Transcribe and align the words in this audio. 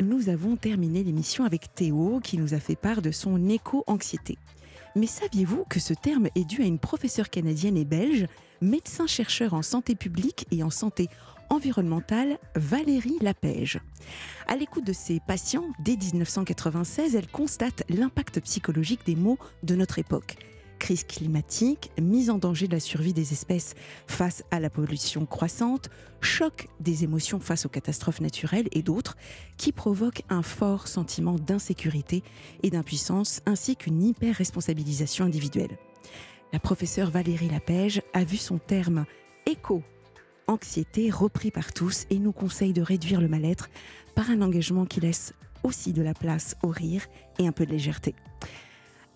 Nous 0.00 0.28
avons 0.28 0.56
terminé 0.56 1.02
l'émission 1.02 1.44
avec 1.44 1.74
Théo 1.74 2.20
qui 2.22 2.38
nous 2.38 2.54
a 2.54 2.58
fait 2.58 2.76
part 2.76 3.02
de 3.02 3.10
son 3.10 3.48
éco-anxiété. 3.48 4.38
Mais 4.96 5.06
saviez-vous 5.06 5.64
que 5.68 5.80
ce 5.80 5.94
terme 5.94 6.28
est 6.34 6.44
dû 6.44 6.62
à 6.62 6.66
une 6.66 6.78
professeure 6.78 7.30
canadienne 7.30 7.76
et 7.76 7.84
belge, 7.84 8.26
médecin-chercheur 8.60 9.54
en 9.54 9.62
santé 9.62 9.94
publique 9.94 10.46
et 10.50 10.62
en 10.62 10.70
santé 10.70 11.08
environnementale, 11.50 12.38
Valérie 12.54 13.18
Lapège? 13.20 13.80
À 14.46 14.56
l'écoute 14.56 14.86
de 14.86 14.92
ses 14.92 15.20
patients, 15.26 15.66
dès 15.80 15.96
1996, 15.96 17.16
elle 17.16 17.28
constate 17.28 17.82
l'impact 17.88 18.40
psychologique 18.40 19.04
des 19.04 19.16
mots 19.16 19.38
de 19.62 19.74
notre 19.74 19.98
époque 19.98 20.36
crise 20.78 21.04
climatique, 21.04 21.90
mise 22.00 22.30
en 22.30 22.38
danger 22.38 22.66
de 22.68 22.72
la 22.72 22.80
survie 22.80 23.12
des 23.12 23.32
espèces 23.32 23.74
face 24.06 24.44
à 24.50 24.60
la 24.60 24.70
pollution 24.70 25.26
croissante, 25.26 25.90
choc 26.20 26.68
des 26.80 27.04
émotions 27.04 27.40
face 27.40 27.66
aux 27.66 27.68
catastrophes 27.68 28.20
naturelles 28.20 28.68
et 28.72 28.82
d'autres, 28.82 29.16
qui 29.56 29.72
provoquent 29.72 30.22
un 30.28 30.42
fort 30.42 30.88
sentiment 30.88 31.34
d'insécurité 31.34 32.22
et 32.62 32.70
d'impuissance, 32.70 33.40
ainsi 33.46 33.76
qu'une 33.76 34.02
hyper-responsabilisation 34.02 35.24
individuelle. 35.24 35.78
La 36.52 36.58
professeure 36.60 37.10
Valérie 37.10 37.48
Lapège 37.48 38.02
a 38.12 38.24
vu 38.24 38.36
son 38.36 38.58
terme 38.58 39.06
éco 39.46 39.82
anxiété 40.46 41.10
repris 41.10 41.50
par 41.50 41.72
tous 41.72 42.06
et 42.10 42.18
nous 42.18 42.32
conseille 42.32 42.72
de 42.72 42.82
réduire 42.82 43.20
le 43.20 43.28
mal-être 43.28 43.70
par 44.14 44.30
un 44.30 44.42
engagement 44.42 44.86
qui 44.86 45.00
laisse 45.00 45.32
aussi 45.62 45.92
de 45.92 46.02
la 46.02 46.14
place 46.14 46.56
au 46.62 46.68
rire 46.68 47.06
et 47.38 47.46
un 47.46 47.52
peu 47.52 47.64
de 47.66 47.72
légèreté. 47.72 48.14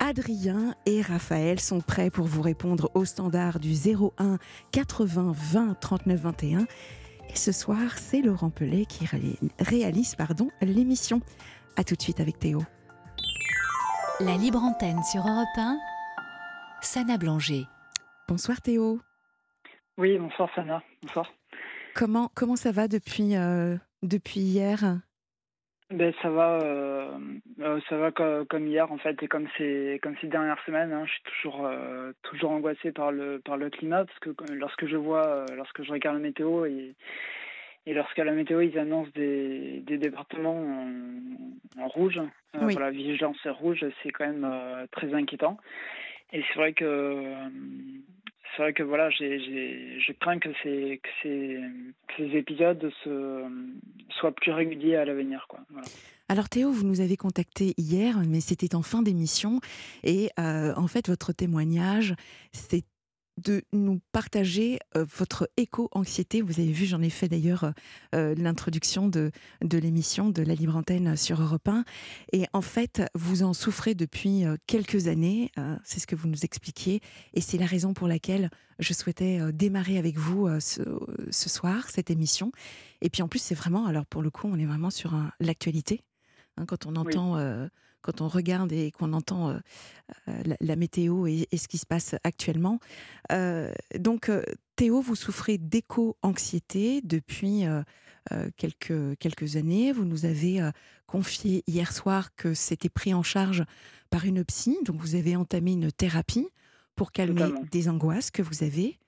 Adrien 0.00 0.74
et 0.86 1.02
Raphaël 1.02 1.58
sont 1.60 1.80
prêts 1.80 2.10
pour 2.10 2.26
vous 2.26 2.42
répondre 2.42 2.90
au 2.94 3.04
standard 3.04 3.58
du 3.58 3.72
01 3.72 4.38
80 4.72 5.32
20 5.34 5.74
39 5.80 6.20
21. 6.20 6.66
Et 7.30 7.36
ce 7.36 7.52
soir, 7.52 7.98
c'est 7.98 8.22
Laurent 8.22 8.50
Pellet 8.50 8.86
qui 8.86 9.06
réalise 9.58 10.14
pardon, 10.14 10.50
l'émission. 10.62 11.20
A 11.76 11.84
tout 11.84 11.94
de 11.94 12.02
suite 12.02 12.20
avec 12.20 12.38
Théo. 12.38 12.62
La 14.20 14.36
libre 14.36 14.62
antenne 14.62 15.02
sur 15.04 15.20
Europe 15.20 15.46
1, 15.56 15.78
Sana 16.80 17.18
Blanger. 17.18 17.64
Bonsoir 18.28 18.60
Théo. 18.62 19.00
Oui, 19.96 20.16
bonsoir 20.18 20.48
Sana. 20.54 20.82
Bonsoir. 21.02 21.26
Comment, 21.94 22.30
comment 22.34 22.56
ça 22.56 22.72
va 22.72 22.88
depuis, 22.88 23.36
euh, 23.36 23.76
depuis 24.02 24.40
hier? 24.40 25.00
Ben, 25.90 26.12
ça 26.20 26.28
va, 26.28 26.58
euh, 26.62 27.18
euh, 27.60 27.80
ça 27.88 27.96
va 27.96 28.12
comme, 28.12 28.66
hier 28.66 28.92
en 28.92 28.98
fait 28.98 29.22
et 29.22 29.28
comme 29.28 29.48
ces 29.56 29.98
comme 30.02 30.16
ces 30.20 30.26
dernières 30.26 30.62
semaines. 30.66 30.92
Hein, 30.92 31.04
je 31.06 31.12
suis 31.12 31.22
toujours 31.22 31.64
euh, 31.64 32.12
toujours 32.24 32.50
angoissé 32.50 32.92
par 32.92 33.10
le 33.10 33.40
par 33.42 33.56
le 33.56 33.70
climat 33.70 34.04
parce 34.04 34.18
que 34.18 34.30
lorsque 34.52 34.86
je 34.86 34.96
vois, 34.96 35.46
lorsque 35.56 35.82
je 35.82 35.90
regarde 35.90 36.16
la 36.16 36.22
météo 36.22 36.66
et 36.66 36.94
et 37.86 37.94
lorsqu'à 37.94 38.24
la 38.24 38.32
météo 38.32 38.60
ils 38.60 38.78
annoncent 38.78 39.10
des, 39.14 39.80
des 39.86 39.96
départements 39.96 40.86
en, 41.78 41.88
rouge, 41.88 42.20
voilà 42.52 42.90
vigilance 42.90 43.46
rouge, 43.46 43.82
c'est 44.02 44.10
quand 44.10 44.26
même 44.26 44.86
très 44.90 45.14
inquiétant. 45.14 45.56
Et 46.34 46.44
c'est 46.48 46.58
vrai 46.58 46.74
que 46.74 47.32
c'est 48.56 48.62
vrai 48.62 48.72
que 48.72 48.82
voilà, 48.82 49.10
j'ai, 49.10 49.38
je 50.00 50.12
crains 50.12 50.38
que 50.38 50.48
ces, 50.62 51.00
que 51.02 51.08
ces, 51.22 51.60
ces 52.16 52.36
épisodes 52.36 52.90
soient 54.18 54.32
plus 54.32 54.52
réguliers 54.52 54.96
à 54.96 55.04
l'avenir. 55.04 55.46
Alors 56.28 56.48
Théo, 56.48 56.70
vous 56.70 56.84
nous 56.84 57.00
avez 57.00 57.16
contacté 57.16 57.74
hier, 57.78 58.20
mais 58.28 58.40
c'était 58.40 58.74
en 58.74 58.82
fin 58.82 59.02
d'émission, 59.02 59.60
et 60.04 60.28
euh, 60.38 60.74
en 60.76 60.86
fait 60.86 61.08
votre 61.08 61.32
témoignage, 61.32 62.14
c'est 62.52 62.84
de 63.38 63.62
nous 63.72 64.00
partager 64.12 64.78
euh, 64.96 65.04
votre 65.16 65.48
éco-anxiété. 65.56 66.42
Vous 66.42 66.60
avez 66.60 66.72
vu, 66.72 66.86
j'en 66.86 67.00
ai 67.00 67.10
fait 67.10 67.28
d'ailleurs 67.28 67.64
euh, 67.64 67.70
euh, 68.14 68.34
l'introduction 68.36 69.08
de, 69.08 69.30
de 69.62 69.78
l'émission 69.78 70.30
de 70.30 70.42
la 70.42 70.54
Libre 70.54 70.76
Antenne 70.76 71.16
sur 71.16 71.40
Europe 71.40 71.66
1. 71.68 71.84
Et 72.32 72.46
en 72.52 72.60
fait, 72.60 73.02
vous 73.14 73.42
en 73.42 73.52
souffrez 73.52 73.94
depuis 73.94 74.44
quelques 74.66 75.08
années, 75.08 75.50
c'est 75.84 76.00
ce 76.00 76.06
que 76.06 76.16
vous 76.16 76.28
nous 76.28 76.44
expliquiez. 76.44 77.00
Et 77.34 77.40
c'est 77.40 77.58
la 77.58 77.66
raison 77.66 77.94
pour 77.94 78.08
laquelle 78.08 78.50
je 78.78 78.92
souhaitais 78.92 79.40
démarrer 79.52 79.98
avec 79.98 80.16
vous 80.16 80.48
ce, 80.60 80.82
ce, 81.30 81.48
soir, 81.48 81.88
cette 81.90 82.10
émission. 82.10 82.52
Et 83.00 83.10
puis 83.10 83.22
en 83.22 83.28
plus, 83.28 83.40
c'est 83.40 83.54
vraiment, 83.54 83.86
alors 83.86 84.06
pour 84.06 84.22
le 84.22 84.30
coup, 84.30 84.48
on 84.50 84.58
est 84.58 84.66
vraiment 84.66 84.90
sur 84.90 85.14
l'actualité. 85.40 86.02
Hein, 86.56 86.66
quand 86.66 86.86
on 86.86 86.96
entend 86.96 87.36
quand 88.08 88.22
on 88.22 88.28
regarde 88.28 88.72
et 88.72 88.90
qu'on 88.90 89.12
entend 89.12 89.50
euh, 89.50 89.58
euh, 90.28 90.54
la, 90.60 90.76
météo 90.76 91.26
et, 91.26 91.46
ce 91.54 91.68
qui 91.68 91.76
se 91.76 91.84
passe 91.84 92.14
actuellement. 92.24 92.80
Euh, 93.32 93.70
donc, 93.98 94.30
Théo, 94.76 95.02
vous 95.02 95.14
souffrez 95.14 95.58
d'éco-anxiété 95.58 97.02
depuis 97.02 97.64
quelques, 98.56 99.18
quelques 99.18 99.56
années. 99.56 99.92
Vous 99.92 100.06
nous 100.06 100.24
avez 100.24 100.70
confié 101.06 101.64
hier 101.66 101.92
soir 101.92 102.34
que 102.34 102.54
c'était 102.54 102.88
pris 102.88 103.12
en 103.12 103.22
charge 103.22 103.64
par 104.08 104.24
une 104.24 104.42
psy, 104.44 104.78
donc 104.84 104.96
vous 105.00 105.14
avez 105.14 105.36
entamé 105.36 105.72
une 105.72 105.92
thérapie 105.92 106.48
pour 106.94 107.12
calmer 107.12 107.52
des 107.70 107.88
angoisses 107.88 108.30
que 108.30 108.42
vous 108.42 108.62
avez. 108.62 108.98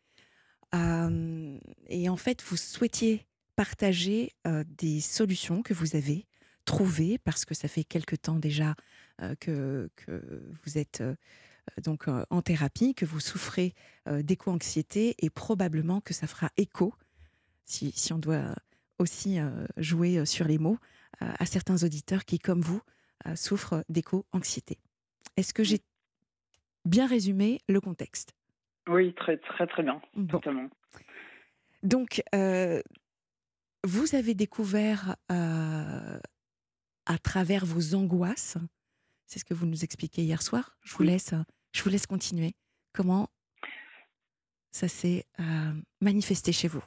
et 0.74 2.08
en 2.08 2.16
fait, 2.16 2.42
vous 2.42 2.56
souhaitiez 2.56 3.26
partager 3.56 4.32
des 4.66 5.00
solutions 5.00 5.62
que 5.62 5.72
vous 5.72 5.96
avez 5.96 6.26
trouver, 6.70 7.18
parce 7.18 7.44
que 7.44 7.52
ça 7.52 7.66
fait 7.66 7.82
quelque 7.82 8.14
temps 8.14 8.38
déjà 8.38 8.76
euh, 9.22 9.34
que, 9.40 9.90
que, 9.96 10.22
vous 10.62 10.78
êtes 10.78 11.00
euh, 11.00 11.16
donc 11.82 12.06
euh, 12.06 12.24
en 12.30 12.42
thérapie, 12.42 12.94
que 12.94 13.04
vous 13.04 13.18
souffrez 13.18 13.74
d'éco-anxiété 14.06 15.16
et 15.18 15.30
probablement 15.30 16.00
que 16.00 16.14
ça 16.14 16.28
fera 16.28 16.50
écho, 16.56 16.94
si, 17.64 17.90
si 17.90 18.12
on 18.12 18.18
doit 18.18 18.54
aussi 18.98 19.38
jouer 19.76 20.26
sur 20.26 20.46
les 20.46 20.58
mots, 20.58 20.78
à 21.20 21.46
certains 21.46 21.82
auditeurs 21.84 22.24
qui, 22.24 22.38
comme 22.38 22.60
vous, 22.60 22.80
souffrent 23.34 23.84
d'éco-anxiété. 23.88 24.78
Est-ce 25.36 25.54
que 25.54 25.62
j'ai 25.62 25.80
bien 26.84 27.06
résumé 27.06 27.60
le 27.68 27.80
contexte? 27.80 28.34
Oui, 28.88 29.14
très 29.14 29.36
très 29.38 29.66
très 29.66 29.82
bien, 29.82 30.00
totalement. 30.28 30.68
Donc, 31.82 32.22
vous 33.84 34.14
avez 34.14 34.34
découvert 34.34 35.16
à 37.10 37.18
travers 37.18 37.64
vos 37.64 37.96
angoisses. 37.96 38.56
C'est 39.26 39.40
ce 39.40 39.44
que 39.44 39.54
vous 39.54 39.66
nous 39.66 39.82
expliquez 39.82 40.22
hier 40.22 40.42
soir. 40.42 40.76
Je 40.84 40.94
vous 40.94 41.02
laisse, 41.02 41.34
je 41.72 41.82
vous 41.82 41.90
laisse 41.90 42.06
continuer. 42.06 42.52
Comment 42.94 43.28
ça 44.70 44.86
s'est 44.86 45.24
euh, 45.40 45.72
manifesté 46.00 46.52
chez 46.52 46.68
vous? 46.68 46.82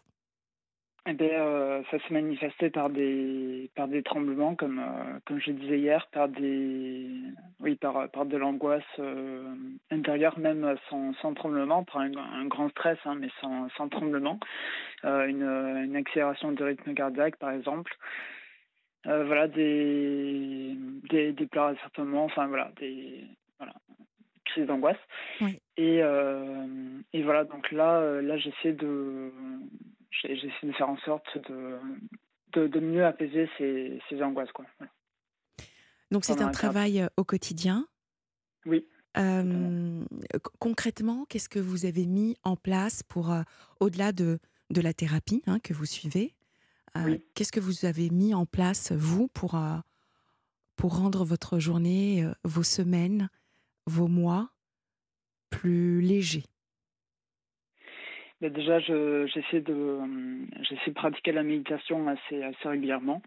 Eh 1.06 1.12
bien, 1.12 1.28
euh, 1.28 1.84
ça 1.92 2.00
s'est 2.00 2.14
manifesté 2.14 2.70
par 2.70 2.90
des 2.90 3.70
par 3.76 3.90
des 3.90 4.02
tremblements, 4.02 4.56
comme 4.56 4.80
euh, 4.80 5.20
comme 5.26 5.42
je 5.42 5.52
disais 5.52 5.78
hier, 5.78 6.08
par 6.14 6.30
des 6.30 7.10
oui 7.60 7.76
par 7.76 8.10
par 8.10 8.26
de 8.26 8.38
l'angoisse 8.38 9.02
intérieure, 9.92 10.40
même 10.40 10.78
sans, 10.90 11.14
sans 11.16 11.34
tremblement, 11.34 11.84
par 11.84 11.98
un, 11.98 12.46
grand 12.46 12.70
stress, 12.70 12.98
hein, 13.04 13.16
mais 13.16 13.28
sans, 13.42 13.68
sans 13.76 13.90
tremblement, 13.90 14.40
une, 15.04 15.44
une 15.44 15.98
accélération 15.98 16.54
de 16.54 16.64
rythme 16.64 16.94
cardiaque, 16.94 17.36
par 17.36 17.52
exemple, 17.52 17.94
euh, 19.08 19.26
voilà, 19.26 19.48
des, 19.48 20.78
des, 21.10 21.34
des 21.34 21.48
pleurs 21.48 21.76
moments, 21.98 22.26
enfin 22.26 22.48
voilà, 22.48 22.72
des 22.80 23.26
voilà, 23.58 23.74
crises 24.46 24.66
d'angoisse. 24.66 24.98
Et, 25.78 26.02
euh, 26.02 27.02
et 27.14 27.24
voilà, 27.24 27.44
donc 27.44 27.72
là, 27.72 28.00
euh, 28.00 28.22
là 28.22 28.38
j'essaie 28.38 28.74
de, 28.74 29.32
j'essaie 30.12 30.68
de 30.68 30.72
faire 30.74 30.90
en 30.90 30.98
sorte 30.98 31.38
de, 31.50 31.78
de, 32.54 32.68
de 32.68 32.80
mieux 32.80 33.06
apaiser 33.06 33.50
ces, 33.58 34.00
ces 34.10 34.22
angoisses. 34.22 34.52
Quoi. 34.52 34.66
Donc 36.12 36.26
c'est 36.26 36.42
un 36.42 36.52
travail 36.52 37.06
au 37.18 37.24
quotidien 37.24 37.88
Oui. 38.66 38.86
concrètement, 40.60 41.26
qu'est-ce 41.26 41.50
que 41.50 41.60
vous 41.60 41.86
avez 41.86 42.06
mis 42.06 42.38
en 42.44 42.56
place 42.56 43.04
pour, 43.04 43.34
au-delà 43.80 44.12
de, 44.12 44.40
de 44.70 44.82
la 44.82 44.94
thérapie 44.94 45.42
hein, 45.48 45.60
que 45.60 45.74
vous 45.74 45.86
suivez, 45.86 46.36
euh, 46.98 47.18
qu'est-ce 47.36 47.52
que 47.52 47.60
vous 47.60 47.86
avez 47.86 48.10
mis 48.10 48.34
en 48.34 48.46
place, 48.46 48.92
vous, 48.92 49.28
pour, 49.30 49.56
euh, 49.56 49.78
pour 50.76 50.98
rendre 50.98 51.24
votre 51.24 51.60
journée, 51.60 52.24
euh, 52.24 52.34
vos 52.44 52.64
semaines, 52.64 53.30
vos 53.86 54.08
mois 54.08 54.50
plus 55.50 56.02
légers? 56.02 56.44
Ben, 58.42 58.52
Déjà, 58.52 58.80
j'essaie 58.80 59.62
de, 59.62 60.00
j'essaie 60.62 60.90
de 60.90 60.96
pratiquer 60.96 61.32
la 61.32 61.44
méditation 61.44 62.08
assez, 62.08 62.44
assez 62.44 62.68
régulièrement. 62.68 63.22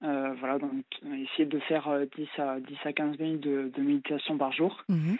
voilà, 0.00 0.58
donc 0.58 0.84
essayer 1.04 1.46
de 1.46 1.58
faire 1.60 1.88
10 2.16 2.28
à, 2.38 2.60
10 2.60 2.76
à 2.84 2.92
15 2.92 3.18
minutes 3.18 3.40
de, 3.40 3.80
méditation 3.80 4.38
par 4.38 4.52
jour. 4.52 4.84
Mmh 4.88 5.16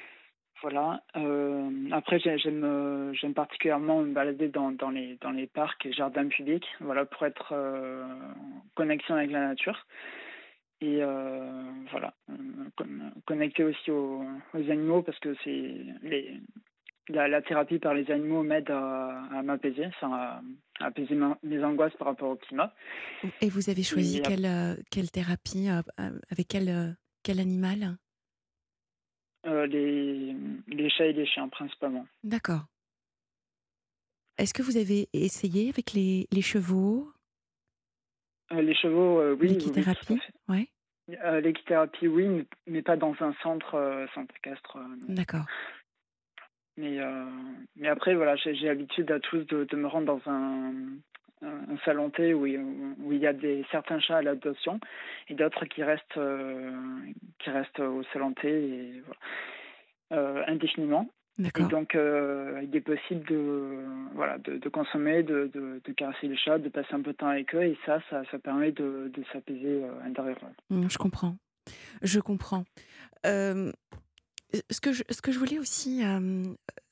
voilà. 0.62 1.02
Euh, 1.16 1.37
après, 1.98 2.20
j'aime 2.20 2.64
euh, 2.64 3.12
j'aime 3.14 3.34
particulièrement 3.34 4.02
me 4.02 4.12
balader 4.12 4.48
dans, 4.48 4.70
dans, 4.70 4.90
les, 4.90 5.18
dans 5.20 5.32
les 5.32 5.48
parcs 5.48 5.84
et 5.84 5.92
jardins 5.92 6.28
publics, 6.28 6.66
voilà, 6.80 7.04
pour 7.04 7.26
être 7.26 7.52
euh, 7.52 8.04
en 8.04 8.62
connexion 8.76 9.16
avec 9.16 9.32
la 9.32 9.48
nature. 9.48 9.86
Et 10.80 11.00
voilà, 11.90 12.14
connecter 13.26 13.64
aussi 13.64 13.90
aux, 13.90 14.22
aux, 14.54 14.70
animaux 14.70 15.02
parce 15.02 15.18
que 15.18 15.34
c'est 15.42 15.74
les, 16.02 16.40
la, 17.08 17.42
thérapie 17.42 17.80
par 17.80 17.94
les 17.94 18.08
animaux 18.12 18.44
m'aide 18.44 18.70
à, 18.70 19.42
m'apaiser, 19.42 19.88
à, 20.02 20.40
apaiser 20.78 21.16
mes 21.42 21.64
angoisses 21.64 21.96
par 21.98 22.06
rapport 22.06 22.30
au 22.30 22.36
climat. 22.36 22.72
Et 23.40 23.48
vous 23.48 23.68
avez 23.70 23.82
choisi 23.82 24.22
quelle, 24.22 24.76
quelle 24.92 25.10
thérapie 25.10 25.66
avec 26.30 26.46
quel, 26.46 26.96
quel 27.24 27.40
animal? 27.40 27.96
Les, 29.44 30.36
les 30.68 30.90
chats 30.90 31.06
et 31.06 31.12
les 31.12 31.26
chiens 31.26 31.48
principalement. 31.48 32.06
D'accord. 32.22 32.66
Est-ce 34.36 34.54
que 34.54 34.62
vous 34.62 34.76
avez 34.76 35.08
essayé 35.12 35.68
avec 35.68 35.92
les, 35.92 36.28
les 36.30 36.42
chevaux? 36.42 37.10
Les 38.50 38.74
chevaux, 38.74 39.34
oui. 39.34 39.48
L'équithérapie 39.48 40.20
oui, 40.48 40.68
ouais. 41.08 41.40
L'équithérapie, 41.40 42.06
oui, 42.06 42.46
mais 42.66 42.82
pas 42.82 42.96
dans 42.96 43.14
un 43.20 43.34
centre, 43.42 44.06
centre. 44.14 44.32
D'accord. 45.08 45.44
Mais, 46.76 46.98
mais 47.76 47.88
après, 47.88 48.14
voilà, 48.14 48.36
j'ai 48.36 48.54
l'habitude 48.54 49.10
à 49.10 49.18
tous 49.18 49.44
de, 49.44 49.64
de, 49.64 49.76
me 49.76 49.88
rendre 49.88 50.06
dans 50.06 50.30
un, 50.30 50.72
un 51.42 51.76
salon 51.84 52.10
thé 52.10 52.34
où, 52.34 52.46
où, 52.46 53.12
il 53.12 53.18
y 53.18 53.26
a 53.26 53.32
des, 53.32 53.64
certains 53.70 54.00
chats 54.00 54.18
à 54.18 54.22
l'adoption 54.22 54.80
et 55.28 55.34
d'autres 55.34 55.64
qui 55.66 55.82
restent 55.82 56.20
qui 57.38 57.50
restent 57.50 57.80
au 57.80 58.02
salon 58.12 58.32
thé 58.34 58.48
et, 58.50 59.02
voilà, 60.10 60.50
indéfiniment. 60.50 61.08
Et 61.38 61.62
donc, 61.62 61.94
euh, 61.94 62.60
il 62.64 62.74
est 62.74 62.80
possible 62.80 63.24
de, 63.28 63.84
voilà, 64.14 64.38
de, 64.38 64.58
de 64.58 64.68
consommer, 64.68 65.22
de, 65.22 65.48
de, 65.54 65.80
de, 65.84 65.92
caresser 65.92 66.26
les 66.26 66.36
chats, 66.36 66.58
de 66.58 66.68
passer 66.68 66.92
un 66.92 67.00
peu 67.00 67.12
de 67.12 67.16
temps 67.16 67.28
avec 67.28 67.54
eux, 67.54 67.62
et 67.62 67.78
ça, 67.86 68.00
ça, 68.10 68.22
ça 68.30 68.38
permet 68.40 68.72
de, 68.72 69.12
de 69.14 69.24
s'apaiser 69.32 69.84
euh, 69.84 70.04
intérieurement. 70.04 70.52
Mmh, 70.70 70.88
je 70.88 70.98
comprends. 70.98 71.36
Je 72.02 72.18
comprends. 72.18 72.64
Euh, 73.24 73.70
ce, 74.70 74.80
que 74.80 74.92
je, 74.92 75.02
ce 75.10 75.20
que 75.20 75.32
je 75.32 75.38
voulais 75.38 75.58
aussi 75.58 76.02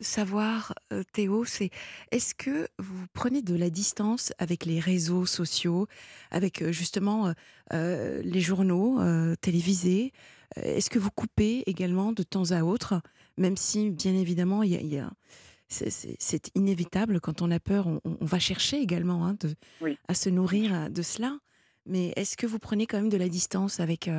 savoir, 0.01 0.75
Théo, 1.13 1.45
c'est 1.45 1.71
est-ce 2.11 2.35
que 2.35 2.69
vous 2.79 3.07
prenez 3.13 3.43
de 3.43 3.55
la 3.55 3.71
distance 3.71 4.33
avec 4.39 4.65
les 4.65 4.81
réseaux 4.81 5.27
sociaux, 5.27 5.87
avec 6.31 6.71
justement 6.71 7.33
les 7.73 8.41
journaux 8.41 9.01
télévisés? 9.37 10.13
Est-ce 10.57 10.91
que 10.91 10.99
vous 10.99 11.11
coupez 11.11 11.63
également 11.67 12.13
de 12.13 12.23
temps 12.23 12.51
à 12.51 12.63
autre 12.63 13.01
même 13.37 13.57
si, 13.57 13.91
bien 13.91 14.15
évidemment, 14.15 14.63
il 14.63 14.87
y 14.87 14.99
a, 14.99 15.11
c'est 15.69 16.51
inévitable 16.55 17.21
quand 17.21 17.43
on 17.43 17.51
a 17.51 17.61
peur, 17.61 17.87
on, 17.87 18.01
va 18.21 18.39
chercher 18.39 18.81
également 18.81 19.27
hein, 19.27 19.37
de, 19.41 19.55
à 20.09 20.15
se 20.15 20.31
nourrir 20.31 20.91
de 20.91 21.03
cela. 21.03 21.39
Mais 21.87 22.13
est-ce 22.17 22.37
que 22.37 22.47
vous 22.47 22.59
prenez 22.59 22.87
quand 22.87 22.97
même 22.97 23.09
de 23.09 23.17
la 23.17 23.29
distance 23.29 23.81
avec 23.81 24.11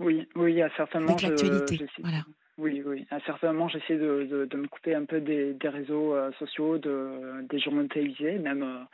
Oui, 0.00 0.28
oui, 0.36 0.62
à 0.62 0.70
certainement. 0.76 1.12
Avec 1.12 1.22
l'actualité, 1.22 1.86
voilà. 2.00 2.18
Oui, 2.58 2.82
oui. 2.84 3.06
À 3.10 3.20
certains 3.20 3.52
moments, 3.52 3.68
j'essaie 3.68 3.96
de, 3.96 4.46
de, 4.50 4.56
me 4.56 4.66
couper 4.66 4.94
un 4.94 5.04
peu 5.04 5.20
des, 5.20 5.54
des 5.54 5.68
réseaux 5.68 6.14
euh, 6.14 6.32
sociaux, 6.40 6.76
de, 6.78 7.46
des 7.48 7.60
journaux 7.60 7.86
télévisés. 7.86 8.38
Même, 8.38 8.64
euh, 8.64 8.84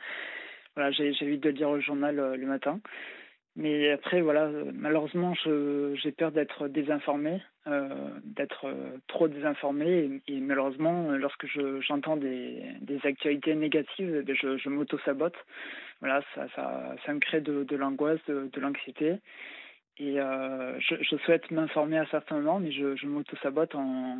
voilà, 0.75 0.91
j'évite 0.91 1.41
de 1.41 1.49
lire 1.49 1.71
le 1.71 1.81
journal 1.81 2.15
le 2.15 2.45
matin. 2.45 2.79
Mais 3.55 3.89
après, 3.91 4.21
voilà, 4.21 4.49
malheureusement, 4.73 5.33
j'ai 5.35 6.11
peur 6.11 6.33
d'être 6.33 6.67
désinformé, 6.67 7.41
euh, 7.67 7.87
d'être 8.25 8.67
trop 9.07 9.29
désinformé. 9.29 10.21
Et, 10.27 10.39
malheureusement, 10.41 11.11
lorsque 11.11 11.47
j'entends 11.79 12.17
des, 12.17 12.61
des, 12.81 12.99
actualités 13.05 13.55
négatives, 13.55 14.25
eh 14.27 14.35
je, 14.35 14.57
je 14.57 14.69
m'auto-sabote. 14.69 15.37
Voilà, 16.01 16.21
ça, 16.35 16.47
ça, 16.53 16.95
ça, 17.05 17.13
me 17.13 17.19
crée 17.19 17.39
de, 17.39 17.75
l'angoisse, 17.77 18.19
de, 18.27 18.49
de 18.51 18.59
l'anxiété. 18.59 19.15
Et 19.97 20.19
euh, 20.19 20.77
je, 20.81 20.95
je, 21.01 21.15
souhaite 21.23 21.49
m'informer 21.51 21.97
à 21.97 22.05
certains 22.07 22.35
moments, 22.35 22.59
mais 22.59 22.73
je, 22.73 22.97
je 22.97 23.07
m'auto-sabote 23.07 23.75
en, 23.75 24.17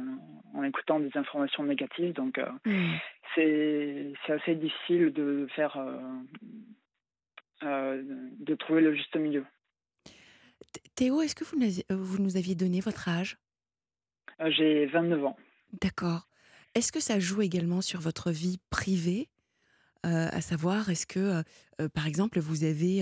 en, 0.54 0.64
écoutant 0.64 1.02
des 1.02 1.12
informations 1.16 1.64
négatives. 1.64 2.14
Donc, 2.14 2.38
euh, 2.38 2.46
mmh. 2.64 2.94
c'est 3.36 4.14
assez 4.30 4.56
difficile 4.56 5.12
de 5.12 5.48
faire 5.54 5.78
euh, 7.64 8.02
de 8.40 8.56
trouver 8.56 8.82
le 8.82 8.96
juste 8.96 9.14
milieu. 9.18 9.46
Théo, 10.96 11.22
est-ce 11.22 11.36
que 11.36 11.44
vous, 11.44 11.58
vous 11.90 12.24
nous 12.24 12.38
aviez 12.38 12.56
donné 12.56 12.80
votre 12.80 13.10
âge? 13.10 13.38
J'ai 14.48 14.86
29 14.86 15.26
ans. 15.26 15.36
D'accord. 15.82 16.30
Est-ce 16.74 16.94
que 16.94 17.02
ça 17.02 17.20
joue 17.20 17.42
également 17.42 17.82
sur 17.82 18.00
votre 18.00 18.32
vie 18.32 18.60
privée? 18.70 19.28
À 20.04 20.40
savoir, 20.40 20.92
est-ce 20.92 21.08
que, 21.08 21.42
par 21.96 22.06
exemple, 22.06 22.40
vous 22.40 22.64
avez 22.64 23.02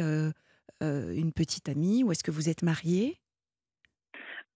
une 0.82 1.32
petite 1.32 1.70
amie 1.70 2.04
ou 2.04 2.12
est-ce 2.12 2.24
que 2.24 2.32
vous 2.32 2.50
êtes 2.50 2.64
marié 2.64 3.18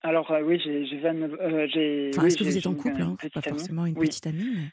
alors 0.04 0.32
oui, 0.44 0.60
j'ai 0.60 1.00
29 1.00 1.34
enfin, 1.34 2.28
Est-ce 2.28 2.38
que 2.38 2.44
vous 2.44 2.58
êtes 2.58 2.68
en 2.68 2.76
couple 2.76 3.02
hein? 3.02 3.18
Pas 3.34 3.42
forcément 3.42 3.86
une 3.86 3.96
petite 3.96 4.28
amie. 4.28 4.46
Mais... 4.56 4.72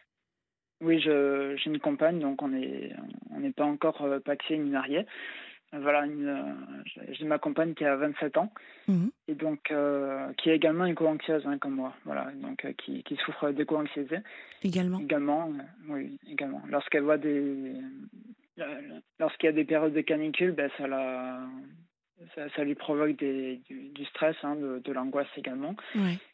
Oui, 0.80 1.00
j'ai 1.00 1.56
une 1.66 1.78
compagne, 1.78 2.18
donc 2.18 2.42
on 2.42 2.48
n'est 2.48 2.92
on 3.30 3.40
n'est 3.40 3.52
pas 3.52 3.64
encore 3.64 4.02
euh, 4.02 4.20
paxé 4.20 4.58
ni 4.58 4.70
marié. 4.70 5.06
Voilà, 5.72 6.04
euh, 6.04 6.52
j'ai 7.10 7.24
ma 7.24 7.38
compagne 7.38 7.74
qui 7.74 7.84
a 7.84 7.96
27 7.96 8.36
ans 8.36 8.52
mmh 8.86 9.06
et 9.26 9.34
donc 9.34 9.70
euh, 9.70 10.32
qui 10.34 10.50
est 10.50 10.56
également 10.56 10.84
éco-anxieuse 10.84 11.44
hein, 11.46 11.58
comme 11.58 11.74
moi. 11.74 11.94
Voilà, 12.04 12.30
donc 12.42 12.64
qui, 12.76 13.02
qui 13.02 13.16
souffre 13.16 13.50
d'éco-anxiété. 13.50 14.18
Également. 14.62 15.00
Également, 15.00 15.50
oui, 15.88 16.18
également. 16.30 16.62
Lorsqu'elle 16.68 17.02
voit 17.02 17.18
des, 17.18 17.72
lorsqu'il 19.18 19.46
y 19.46 19.50
a 19.50 19.52
des 19.52 19.64
périodes 19.64 19.92
de 19.92 20.00
canicule, 20.00 20.52
ben 20.52 20.70
ça 20.78 20.86
la, 20.86 21.46
ça, 22.34 22.64
lui 22.64 22.74
provoque 22.74 23.16
des, 23.16 23.60
du, 23.68 24.04
stress, 24.06 24.36
hein, 24.42 24.56
de, 24.56 24.80
de 24.84 24.92
l'angoisse 24.92 25.28
également. 25.36 25.74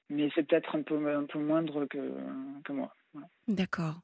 Mais 0.08 0.30
c'est 0.34 0.46
peut-être 0.46 0.74
un 0.76 0.82
peu, 0.82 1.14
un 1.14 1.24
peu 1.24 1.38
moindre 1.38 1.86
que, 1.86 2.14
que 2.64 2.72
moi. 2.72 2.94
D'accord. 3.48 4.00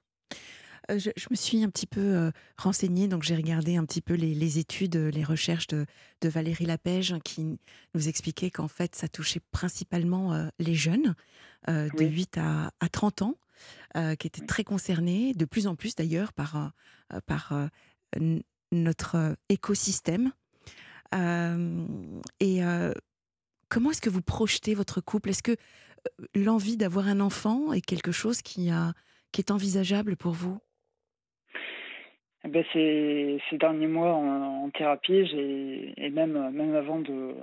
Euh, 0.90 0.98
je, 0.98 1.26
me 1.30 1.36
suis 1.36 1.64
un 1.64 1.70
petit 1.70 1.86
peu 1.86 2.00
euh, 2.00 2.30
renseignée, 2.56 3.08
donc 3.08 3.22
j'ai 3.22 3.34
regardé 3.34 3.76
un 3.76 3.84
petit 3.84 4.00
peu 4.00 4.14
les, 4.14 4.58
études, 4.58 4.96
les 4.96 5.24
recherches 5.24 5.66
de, 5.66 5.86
Valérie 6.22 6.66
Lapège 6.66 7.14
qui 7.24 7.58
nous 7.94 8.08
expliquait 8.08 8.50
qu'en 8.50 8.66
fait 8.66 8.96
ça 8.96 9.06
touchait 9.06 9.40
principalement 9.52 10.34
euh, 10.34 10.48
les 10.58 10.74
jeunes 10.74 11.14
de 11.68 12.04
8 12.04 12.38
à, 12.38 12.70
30 12.92 13.22
ans, 13.22 13.34
qui 13.94 14.26
étaient 14.26 14.46
très 14.46 14.62
concernés, 14.62 15.34
de 15.34 15.44
plus 15.44 15.66
en 15.66 15.74
plus 15.74 15.96
d'ailleurs 15.96 16.32
par, 16.32 16.70
par 17.26 17.52
notre 18.72 19.36
écosystème. 19.48 20.32
et 21.12 22.60
comment 23.68 23.90
est-ce 23.90 24.02
que 24.02 24.10
vous 24.10 24.22
projetez 24.22 24.74
votre 24.74 25.00
couple? 25.00 25.30
Est-ce 25.30 25.42
que 25.42 25.56
l'envie 26.34 26.76
d'avoir 26.76 27.08
un 27.08 27.20
enfant 27.20 27.72
est 27.72 27.84
quelque 27.84 28.12
chose 28.12 28.42
qui, 28.42 28.68
est 28.68 29.50
envisageable 29.50 30.16
pour 30.16 30.32
vous? 30.32 30.58
Eh 32.44 32.48
ben 32.48 32.64
ces, 32.72 33.40
derniers 33.58 33.88
mois 33.88 34.14
en, 34.14 34.70
thérapie, 34.70 35.26
et 35.96 36.10
même, 36.10 36.36
avant 36.76 37.00
de, 37.00 37.34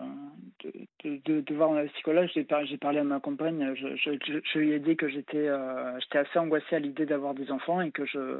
voir 1.54 1.74
un 1.74 1.88
psychologue, 1.88 2.30
j'ai 2.34 2.78
parlé, 2.78 3.00
à 3.00 3.04
ma 3.04 3.20
compagne, 3.20 3.74
je, 3.76 4.58
lui 4.58 4.72
ai 4.72 4.80
dit 4.80 4.96
que 4.96 5.08
euh, 5.08 6.00
j'étais 6.00 6.18
assez 6.18 6.40
angoissée 6.40 6.78
à 6.78 6.80
l'idée 6.80 7.06
d'avoir 7.06 7.34
des 7.34 7.52
enfants 7.52 7.82
et 7.82 7.92
que 7.92 8.06
je, 8.06 8.40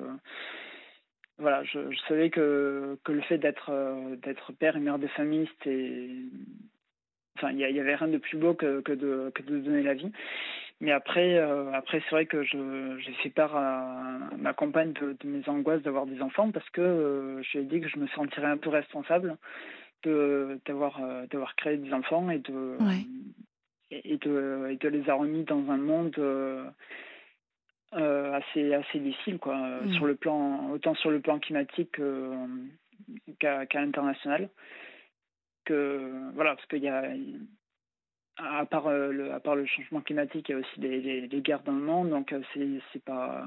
voilà, 1.40 1.64
je, 1.64 1.92
je 1.92 2.00
savais 2.08 2.30
que, 2.30 2.98
que 3.04 3.12
le 3.12 3.22
fait 3.22 3.38
d'être 3.38 3.70
euh, 3.70 4.16
d'être 4.18 4.54
père 4.54 4.78
et 4.78 4.80
mère 4.80 5.00
de 5.00 5.08
famille, 5.08 5.50
c'était. 5.58 6.10
Enfin, 7.38 7.52
il 7.52 7.58
n'y 7.58 7.80
avait 7.80 7.96
rien 7.96 8.08
de 8.08 8.20
plus 8.20 8.38
beau 8.38 8.54
que, 8.54 8.82
que, 8.82 8.92
de, 8.92 9.32
que 9.34 9.42
de 9.42 9.58
donner 9.58 9.82
la 9.82 9.96
vie. 9.96 10.12
Mais 10.82 10.92
après, 10.92 11.38
euh, 11.38 11.72
après 11.74 12.02
c'est 12.02 12.12
vrai 12.12 12.26
que 12.26 12.44
je, 12.44 12.98
j'ai 13.00 13.14
fait 13.24 13.30
part 13.30 13.56
à, 13.56 14.20
ma 14.38 14.54
compagne 14.54 14.94
de, 14.94 15.16
mes 15.24 15.48
angoisses 15.48 15.82
d'avoir 15.82 16.06
des 16.06 16.22
enfants 16.22 16.52
parce 16.52 16.70
que 16.72 16.82
euh, 16.82 17.42
je 17.42 17.58
lui 17.58 17.66
ai 17.66 17.68
dit 17.68 17.82
que 17.82 17.88
je 17.88 17.98
me 17.98 18.08
sentirais 18.08 18.48
un 18.48 18.58
peu 18.58 18.70
responsable 18.70 19.38
de, 20.04 20.60
d'avoir, 20.66 21.02
euh, 21.02 21.26
d'avoir 21.32 21.56
créé 21.56 21.78
des 21.78 21.94
enfants 21.94 22.30
et 22.30 22.40
de, 22.40 22.78
et, 23.92 24.18
de, 24.18 24.68
et 24.72 24.76
de 24.76 24.90
les 24.90 25.10
avoir 25.10 25.22
mis 25.22 25.44
dans 25.44 25.72
un 25.72 25.78
monde 25.78 26.20
assez, 27.94 28.74
assez 28.74 29.00
difficile, 29.00 29.40
quoi, 29.40 29.56
mm. 29.58 29.94
sur 29.94 30.06
le 30.06 30.16
plan, 30.16 30.70
autant 30.72 30.96
sur 30.96 31.12
le 31.12 31.20
plan 31.20 31.40
climatique 31.40 32.00
qu'à, 33.40 33.66
qu'à 33.66 33.82
l'international. 33.82 34.50
Que, 35.66 36.12
voilà, 36.34 36.56
parce 36.56 36.68
qu'il 36.68 36.84
y 36.84 36.90
a 36.90 37.04
à 38.38 38.66
part, 38.66 38.88
euh, 38.88 39.12
le, 39.12 39.34
à 39.34 39.40
part 39.40 39.56
le 39.56 39.66
changement 39.66 40.02
climatique, 40.02 40.50
il 40.50 40.54
y 40.54 40.56
a 40.56 40.60
aussi 40.60 40.80
des, 40.80 41.28
des, 41.28 41.42
guerres 41.42 41.64
dans 41.64 41.74
le 41.74 41.82
monde, 41.82 42.10
donc 42.10 42.34
euh, 42.34 42.42
c'est, 42.54 42.68
c'est 42.92 43.04
pas. 43.04 43.46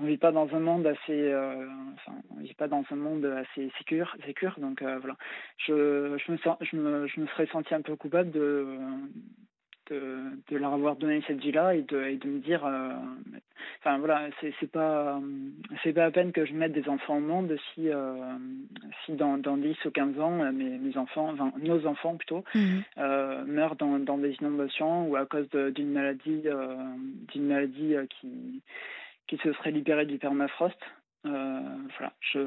On 0.00 0.06
vit 0.06 0.18
pas 0.18 0.32
dans 0.32 0.52
un 0.54 0.60
monde 0.60 0.86
assez. 0.86 1.32
Euh, 1.32 1.66
enfin, 1.94 2.18
on 2.30 2.40
vit 2.40 2.54
pas 2.54 2.68
dans 2.68 2.84
un 2.90 2.96
monde 2.96 3.24
assez 3.24 3.70
sécure, 3.78 4.16
sécure 4.26 4.58
donc 4.58 4.82
voilà. 4.82 5.16
Je, 5.58 6.16
je, 6.18 6.32
me 6.32 6.36
sens, 6.38 6.56
je, 6.60 6.76
me, 6.76 7.06
je 7.06 7.20
me 7.20 7.26
serais 7.28 7.46
senti 7.46 7.74
un 7.74 7.82
peu 7.82 7.94
coupable 7.94 8.30
de, 8.32 8.76
de, 9.90 10.18
de, 10.50 10.56
leur 10.56 10.72
avoir 10.72 10.96
donné 10.96 11.22
cette 11.26 11.40
vie-là 11.40 11.74
et 11.74 11.82
de, 11.82 12.02
et 12.04 12.16
de 12.16 12.28
me 12.28 12.38
dire, 12.40 12.64
euh, 12.64 12.90
enfin 13.80 13.98
voilà, 13.98 14.28
c'est 14.40 14.70
pas 14.70 15.20
c'est 15.82 15.92
pas 15.92 16.06
à 16.06 16.10
peine 16.10 16.32
que 16.32 16.44
je 16.44 16.52
mette 16.52 16.72
des 16.72 16.88
enfants 16.88 17.16
au 17.16 17.20
monde 17.20 17.56
si 17.74 17.88
euh, 17.88 18.14
si 19.04 19.12
dans, 19.12 19.38
dans 19.38 19.56
10 19.56 19.76
ou 19.84 19.90
15 19.90 20.20
ans 20.20 20.52
mes, 20.52 20.78
mes 20.78 20.96
enfants, 20.96 21.30
enfin, 21.32 21.52
nos 21.60 21.86
enfants 21.86 22.16
plutôt, 22.16 22.44
euh, 22.98 23.44
meurent 23.44 23.76
dans, 23.76 23.98
dans 23.98 24.18
des 24.18 24.34
inondations 24.40 25.08
ou 25.08 25.16
à 25.16 25.26
cause 25.26 25.48
d'une 25.50 25.92
maladie 25.92 26.44
d'une 27.32 27.46
maladie 27.46 27.94
qui 28.20 28.62
qui 29.26 29.36
se 29.38 29.52
serait 29.54 29.70
libérée 29.70 30.06
du 30.06 30.18
permafrost. 30.18 30.78
voilà, 31.22 32.12
je, 32.20 32.40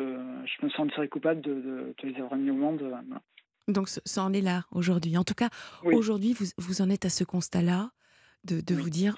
je 0.45 0.65
me 0.65 0.69
sentirais 0.69 1.07
coupable 1.07 1.41
de, 1.41 1.53
de, 1.53 1.95
de, 1.97 2.07
les 2.07 2.15
avoir 2.17 2.35
mis 2.35 2.51
au 2.51 2.55
monde. 2.55 2.81
Voilà. 2.81 3.21
Donc 3.67 3.89
ça 3.89 4.23
en 4.23 4.33
est 4.33 4.41
là 4.41 4.65
aujourd'hui. 4.71 5.17
En 5.17 5.23
tout 5.23 5.33
cas, 5.33 5.49
aujourd'hui, 5.83 6.33
vous, 6.33 6.45
vous 6.57 6.81
en 6.81 6.89
êtes 6.89 7.05
à 7.05 7.09
ce 7.09 7.23
constat-là 7.23 7.91
de, 8.43 8.61
de 8.61 8.75
vous 8.75 8.89
dire, 8.89 9.17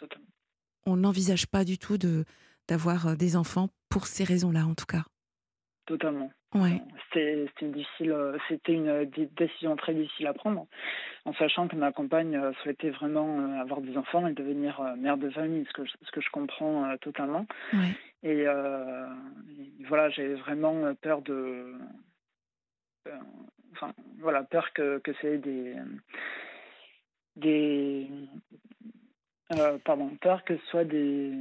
on 0.85 0.97
n'envisage 0.97 1.47
pas 1.47 1.63
du 1.63 1.77
tout 1.77 1.97
de 1.97 2.25
d'avoir 2.67 3.17
des 3.17 3.35
enfants 3.35 3.69
pour 3.89 4.05
ces 4.05 4.23
raisons-là, 4.23 4.65
en 4.65 4.75
tout 4.75 4.85
cas. 4.85 5.03
Totalement. 5.87 6.31
Ouais. 6.53 6.81
C'était 7.11 7.47
difficile, 7.61 8.15
c'était 8.47 8.73
une 8.73 9.09
décision 9.35 9.75
très 9.75 9.93
difficile 9.93 10.27
à 10.27 10.33
prendre, 10.33 10.67
en 11.25 11.33
sachant 11.33 11.67
que 11.67 11.75
ma 11.75 11.91
compagne 11.91 12.39
souhaitait 12.61 12.91
vraiment 12.91 13.59
avoir 13.59 13.81
des 13.81 13.97
enfants 13.97 14.27
et 14.27 14.33
devenir 14.33 14.81
mère 14.97 15.17
de 15.17 15.29
famille, 15.31 15.65
ce 15.67 15.73
que 15.73 15.85
je, 15.85 15.93
ce 16.01 16.11
que 16.11 16.21
je 16.21 16.29
comprends 16.31 16.95
totalement. 17.01 17.47
Ouais. 17.73 17.95
Et, 18.21 18.47
euh, 18.47 19.07
et, 19.79 19.85
voilà, 19.85 20.09
j'avais 20.09 20.35
vraiment 20.35 20.93
peur 21.01 21.21
de 21.23 21.73
voilà, 24.19 24.43
peur 24.43 24.71
que, 24.73 24.99
que 24.99 25.11
c'est 25.21 25.37
des, 25.37 25.75
des 27.35 28.09
euh, 29.53 29.77
pardon, 29.83 30.15
peur 30.21 30.43
que 30.43 30.57
ce 30.57 30.65
soit 30.67 30.85
des, 30.85 31.31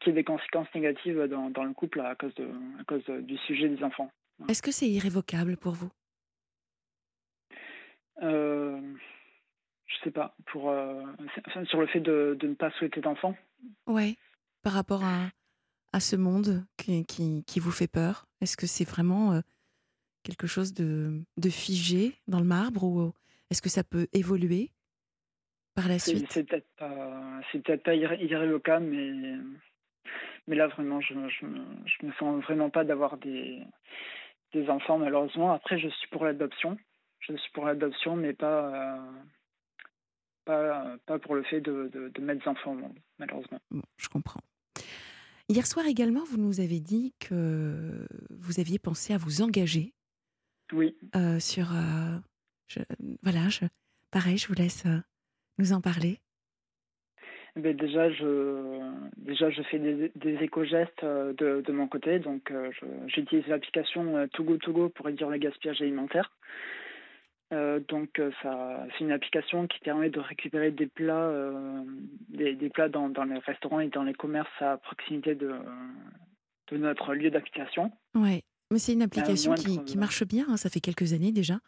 qu'il 0.00 0.08
y 0.08 0.10
ait 0.10 0.12
des 0.14 0.24
conséquences 0.24 0.72
négatives 0.74 1.22
dans, 1.24 1.50
dans 1.50 1.64
le 1.64 1.74
couple 1.74 2.00
à 2.00 2.14
cause, 2.14 2.34
de, 2.34 2.48
à 2.80 2.84
cause 2.84 3.04
du 3.04 3.36
sujet 3.38 3.68
des 3.68 3.82
enfants. 3.84 4.10
Est-ce 4.48 4.62
que 4.62 4.72
c'est 4.72 4.88
irrévocable 4.88 5.56
pour 5.56 5.74
vous? 5.74 5.90
Euh, 8.22 8.80
Je 9.86 9.96
sais 10.04 10.10
pas. 10.10 10.34
Pour, 10.46 10.70
euh, 10.70 11.04
sur 11.64 11.80
le 11.80 11.86
fait 11.88 12.00
de, 12.00 12.36
de 12.38 12.48
ne 12.48 12.54
pas 12.54 12.70
souhaiter 12.72 13.00
d'enfants? 13.00 13.36
Ouais. 13.86 14.16
Par 14.62 14.72
rapport 14.72 15.04
à, 15.04 15.30
à 15.92 16.00
ce 16.00 16.16
monde 16.16 16.64
qui, 16.76 17.04
qui, 17.04 17.44
qui 17.44 17.60
vous 17.60 17.70
fait 17.70 17.88
peur, 17.88 18.26
est-ce 18.40 18.56
que 18.56 18.66
c'est 18.66 18.88
vraiment 18.88 19.32
euh, 19.32 19.40
quelque 20.28 20.46
chose 20.46 20.74
de, 20.74 21.22
de 21.38 21.48
figé 21.48 22.14
dans 22.26 22.38
le 22.38 22.44
marbre 22.44 22.84
ou 22.84 23.12
est-ce 23.50 23.62
que 23.62 23.70
ça 23.70 23.82
peut 23.82 24.08
évoluer 24.12 24.70
par 25.74 25.88
la 25.88 25.98
suite? 25.98 26.26
C'est 26.30 26.44
peut-être 26.44 26.68
pas, 26.76 27.40
c'est 27.50 27.62
peut-être 27.62 27.82
pas 27.82 27.94
irrévocable, 27.94 28.84
mais, 28.84 29.38
mais 30.46 30.56
là 30.56 30.66
vraiment, 30.68 31.00
je, 31.00 31.14
je, 31.14 31.46
je 31.86 32.06
me 32.06 32.12
sens 32.18 32.42
vraiment 32.44 32.68
pas 32.68 32.84
d'avoir 32.84 33.16
des, 33.16 33.62
des 34.52 34.68
enfants 34.68 34.98
malheureusement. 34.98 35.50
Après, 35.52 35.78
je 35.78 35.88
suis 35.88 36.08
pour 36.08 36.26
l'adoption. 36.26 36.76
Je 37.20 37.34
suis 37.34 37.50
pour 37.52 37.64
l'adoption, 37.64 38.14
mais 38.14 38.34
pas, 38.34 38.98
euh, 38.98 39.12
pas, 40.44 40.96
pas 41.06 41.18
pour 41.18 41.36
le 41.36 41.42
fait 41.44 41.62
de, 41.62 41.90
de, 41.90 42.10
de, 42.10 42.20
mettre 42.20 42.42
des 42.42 42.48
enfants 42.48 42.72
au 42.72 42.76
monde, 42.76 42.98
malheureusement. 43.18 43.60
Bon, 43.70 43.82
je 43.96 44.08
comprends. 44.08 44.42
Hier 45.48 45.66
soir 45.66 45.86
également, 45.86 46.24
vous 46.24 46.36
nous 46.36 46.60
avez 46.60 46.80
dit 46.80 47.14
que 47.18 48.06
vous 48.30 48.60
aviez 48.60 48.78
pensé 48.78 49.14
à 49.14 49.18
vous 49.18 49.40
engager 49.40 49.94
oui. 50.72 50.96
Euh, 51.16 51.38
sur. 51.38 51.72
Euh, 51.72 52.18
je, 52.66 52.80
voilà, 53.22 53.48
je, 53.48 53.64
pareil, 54.10 54.38
je 54.38 54.48
vous 54.48 54.54
laisse 54.54 54.84
euh, 54.86 54.98
nous 55.58 55.72
en 55.72 55.80
parler. 55.80 56.18
Ben 57.56 57.76
déjà, 57.76 58.10
je, 58.12 58.92
déjà, 59.16 59.50
je 59.50 59.62
fais 59.62 59.78
des, 59.78 60.12
des 60.14 60.34
éco-gestes 60.44 61.04
de, 61.04 61.60
de, 61.60 61.72
mon 61.72 61.88
côté. 61.88 62.20
Donc, 62.20 62.52
j'utilise 63.06 63.46
l'application 63.48 64.28
Togo 64.28 64.58
Togo 64.58 64.88
pour 64.90 65.06
réduire 65.06 65.30
le 65.30 65.38
gaspillage 65.38 65.82
alimentaire. 65.82 66.30
Euh, 67.52 67.80
donc 67.88 68.20
ça, 68.42 68.86
c'est 68.92 69.04
une 69.04 69.12
application 69.12 69.66
qui 69.66 69.78
permet 69.80 70.10
de 70.10 70.20
récupérer 70.20 70.70
des 70.70 70.86
plats, 70.86 71.14
euh, 71.14 71.82
des, 72.28 72.54
des, 72.54 72.68
plats 72.68 72.90
dans, 72.90 73.08
dans, 73.08 73.24
les 73.24 73.38
restaurants 73.38 73.80
et 73.80 73.88
dans 73.88 74.02
les 74.02 74.12
commerces 74.12 74.50
à 74.60 74.76
proximité 74.76 75.34
de, 75.34 75.54
de 76.70 76.76
notre 76.76 77.14
lieu 77.14 77.30
d'application. 77.30 77.90
Ouais. 78.14 78.42
Mais 78.70 78.78
c'est 78.78 78.92
une 78.92 79.02
application 79.02 79.54
qui, 79.54 79.82
qui, 79.84 79.96
marche 79.96 80.24
bien, 80.24 80.46
hein, 80.48 80.56
ça 80.56 80.68
fait 80.68 80.80
quelques 80.80 81.12
années 81.12 81.32
déjà. 81.32 81.60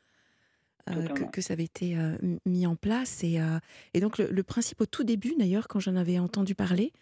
Euh, 0.88 1.06
que, 1.08 1.24
que, 1.24 1.40
ça 1.40 1.52
avait 1.52 1.64
été 1.64 1.96
euh, 1.96 2.16
mis 2.46 2.66
en 2.66 2.76
place. 2.76 3.22
Et, 3.22 3.40
euh, 3.40 3.58
et 3.94 4.00
donc, 4.00 4.18
le, 4.18 4.28
le, 4.30 4.42
principe 4.42 4.80
au 4.80 4.86
tout 4.86 5.04
début, 5.04 5.34
d'ailleurs, 5.38 5.68
quand 5.68 5.78
j'en 5.78 5.96
avais 5.96 6.18
entendu 6.18 6.54
parler, 6.54 6.92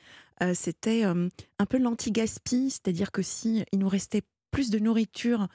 c'était 0.54 1.02
un 1.02 1.66
peu 1.68 1.78
l'anti-gaspi, 1.78 2.70
c'est-à-dire 2.70 3.10
que 3.10 3.22
si 3.22 3.64
il 3.72 3.80
nous 3.80 3.88
restait 3.88 4.22
plus 4.52 4.70
de 4.70 4.78
nourriture, 4.78 5.48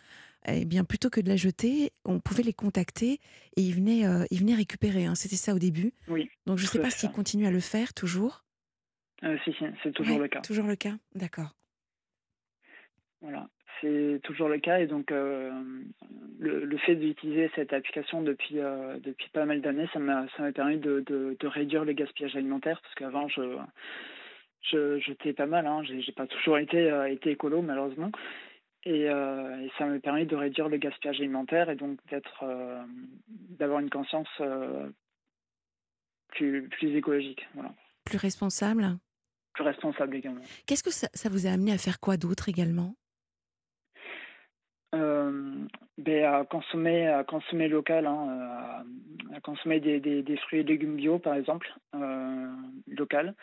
eh 0.46 0.66
bien, 0.66 0.84
plutôt 0.84 1.10
que 1.10 1.22
de 1.22 1.30
la 1.30 1.38
jeter, 1.38 1.94
on 2.04 2.20
pouvait 2.20 2.44
les 2.44 2.54
contacter 2.54 3.22
et 3.56 3.62
ils 3.62 3.74
venaient, 3.74 4.04
ils 4.30 4.40
venaient 4.40 4.56
récupérer. 4.56 5.06
Hein. 5.06 5.16
C'était 5.16 5.38
ça 5.38 5.56
au 5.56 5.60
début. 5.60 5.94
Oui. 6.10 6.30
Donc, 6.48 6.58
je 6.58 6.66
ne 6.66 6.70
sais 6.70 6.80
pas 6.80 6.90
s'ils 6.90 7.12
continuent 7.12 7.48
à 7.48 7.52
le 7.52 7.62
faire 7.62 7.94
toujours. 7.94 8.44
si, 9.22 9.54
si, 9.54 9.66
c'est 9.84 9.94
toujours 9.94 10.18
ouais, 10.18 10.24
le 10.24 10.28
cas. 10.28 10.42
Toujours 10.42 10.68
le 10.68 10.76
cas, 10.76 10.98
d'accord. 11.16 11.56
Voilà 13.22 13.48
c'est 13.84 14.22
toujours 14.24 14.48
le 14.48 14.60
cas 14.60 14.80
et 14.80 14.88
donc 14.88 15.12
euh, 15.12 15.52
le, 16.40 16.66
le, 16.66 16.78
fait 16.78 16.96
d'utiliser 16.96 17.52
cette 17.56 17.74
application 17.74 18.22
depuis 18.22 18.60
euh, 18.60 18.98
depuis 19.00 19.30
pas 19.30 19.46
mal 19.46 19.62
d'années, 19.62 19.90
ça 19.94 20.00
m'a 20.00 20.26
ça 20.36 20.44
m'a 20.44 20.52
permis 20.52 20.78
de, 20.78 21.04
de, 21.06 21.36
de, 21.40 21.48
réduire 21.48 21.84
le 21.84 21.94
gaspillage 21.94 22.36
alimentaire 22.36 22.82
parce 22.82 22.96
qu'avant 22.96 23.28
je 23.28 23.58
je 24.62 25.00
j'étais 25.00 25.34
pas 25.34 25.46
mal, 25.46 25.68
hein, 25.68 25.84
j'ai 25.84 26.12
pas 26.14 26.28
toujours 26.28 26.58
été 26.58 26.90
euh, 26.90 27.12
été 27.12 27.32
écolo 27.32 27.62
malheureusement 27.62 28.12
et, 28.86 29.10
euh, 29.10 29.62
et 29.62 29.72
ça 29.78 29.86
m'a 29.86 30.00
permis 30.00 30.26
de 30.26 30.36
réduire 30.36 30.70
le 30.70 30.78
gaspillage 30.78 31.20
alimentaire 31.20 31.70
et 31.70 31.76
donc 31.76 32.00
d'être 32.10 32.46
d'avoir 33.28 33.80
une 33.80 33.90
conscience 33.90 34.30
plus 36.30 36.70
plus 36.70 36.96
écologique, 36.96 37.48
voilà. 37.54 37.74
Plus 38.06 38.18
responsable. 38.18 38.98
Plus 39.54 39.64
responsable 39.64 40.16
également. 40.16 40.42
Qu'est-ce 40.66 40.84
que 40.84 40.92
ça, 40.92 41.08
ça 41.14 41.30
vous 41.30 41.46
a 41.48 41.52
amené 41.52 41.72
à 41.72 41.78
faire 41.78 42.00
quoi 42.00 42.18
d'autre 42.18 42.50
également? 42.50 42.96
Euh, 44.94 45.66
ben, 45.98 46.24
à 46.26 46.46
consommer 46.46 47.08
à 47.08 47.24
consommer 47.24 47.68
local 47.68 48.06
hein, 48.06 48.28
à, 48.30 49.36
à, 49.36 49.40
consommer 49.40 49.80
des, 49.80 50.00
des, 50.00 50.22
des, 50.22 50.38
fruits 50.38 50.60
et 50.60 50.64
légumes 50.64 50.96
bio 50.96 51.20
par 51.20 51.36
exemple 51.36 51.68
euh, 51.96 52.48
local. 52.88 53.36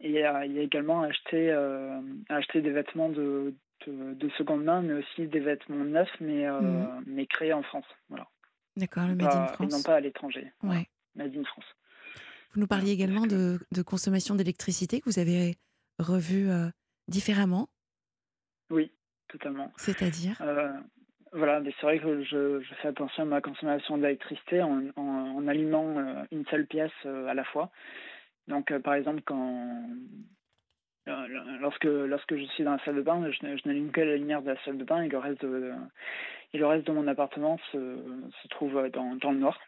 Et 0.00 0.24
à, 0.24 0.46
il 0.46 0.52
y 0.52 0.58
a 0.58 0.62
également 0.62 1.02
acheté 1.02 1.50
euh, 1.50 2.00
acheter 2.28 2.62
des 2.62 2.70
vêtements 2.70 3.08
de, 3.10 3.54
de, 3.86 4.14
de, 4.14 4.28
seconde 4.30 4.64
main 4.64 4.80
mais 4.80 4.94
aussi 4.94 5.26
des 5.26 5.40
vêtements 5.40 5.84
neufs 5.84 6.08
mais 6.20 6.48
mmh. 6.48 7.04
mais 7.06 7.26
créés 7.26 7.52
en 7.52 7.62
France 7.62 7.86
voilà. 8.08 8.26
D'accord 8.76 9.08
le 9.08 9.14
made 9.14 9.26
in 9.26 9.46
France. 9.48 9.72
et 9.72 9.76
non 9.76 9.82
pas 9.82 9.96
à 9.96 10.00
l'étranger 10.00 10.52
ouais. 10.62 10.88
Made 11.16 11.36
in 11.36 11.44
France. 11.44 11.66
Vous 12.54 12.60
nous 12.60 12.66
parliez 12.66 12.92
également 12.92 13.26
de, 13.26 13.58
de 13.72 13.82
consommation 13.82 14.34
d'électricité 14.34 15.00
que 15.00 15.10
vous 15.10 15.18
avez 15.18 15.56
revu 15.98 16.48
différemment. 17.08 17.68
Oui 18.70 18.90
totalement. 19.28 19.72
C'est-à-dire 19.76 20.36
euh, 20.40 20.72
Voilà, 21.32 21.60
c'est 21.64 21.82
vrai 21.82 21.98
que 21.98 22.22
je, 22.22 22.60
je, 22.60 22.74
fais 22.76 22.88
attention 22.88 23.24
à 23.24 23.26
ma 23.26 23.40
consommation 23.40 23.98
d'électricité 23.98 24.62
en, 24.62 24.82
en, 24.96 25.02
en, 25.02 25.48
allumant 25.48 25.98
euh, 25.98 26.24
une 26.32 26.46
seule 26.46 26.66
pièce 26.66 26.90
euh, 27.04 27.26
à 27.26 27.34
la 27.34 27.44
fois. 27.44 27.70
Donc, 28.46 28.70
euh, 28.70 28.80
par 28.80 28.94
exemple, 28.94 29.22
quand 29.24 29.82
lorsque 31.60 31.84
lorsque 31.84 32.36
je 32.36 32.44
suis 32.44 32.64
dans 32.64 32.72
la 32.72 32.84
salle 32.84 32.96
de 32.96 33.02
bain, 33.02 33.30
je, 33.30 33.32
je 33.32 33.68
n'allume 33.68 33.90
que 33.90 34.00
la 34.00 34.16
lumière 34.16 34.42
de 34.42 34.50
la 34.50 34.62
salle 34.64 34.78
de 34.78 34.84
bain 34.84 35.02
et 35.02 35.08
le 35.08 35.18
reste 35.18 35.42
de 35.44 35.72
et 36.54 36.58
le 36.58 36.66
reste 36.66 36.86
de 36.86 36.92
mon 36.92 37.06
appartement 37.08 37.58
se, 37.72 37.96
se 38.42 38.48
trouve 38.48 38.88
dans, 38.90 39.16
dans 39.16 39.32
le 39.32 39.38
noir. 39.38 39.58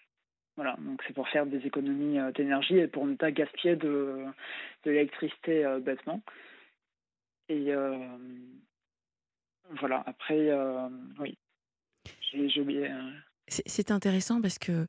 Voilà, 0.57 0.77
donc 0.81 1.03
c'est 1.07 1.15
pour 1.15 1.29
faire 1.29 1.47
des 1.47 1.67
économies 1.67 2.19
d'énergie 2.35 2.79
et 2.79 2.89
pour 2.89 3.07
ne 3.07 3.15
pas 3.17 3.31
gaspiller 3.31 3.77
de, 3.77 4.25
de 4.85 4.91
l'électricité 4.91 5.65
bêtement. 5.81 6.21
Et 7.49 7.73
voilà, 9.79 10.03
après, 10.07 10.51
euh, 10.51 10.89
oui, 11.19 11.39
j'ai 12.33 12.61
oublié. 12.61 12.91
Euh... 12.91 13.11
C'est 13.49 13.91
intéressant 13.91 14.41
parce 14.41 14.59
que 14.59 14.87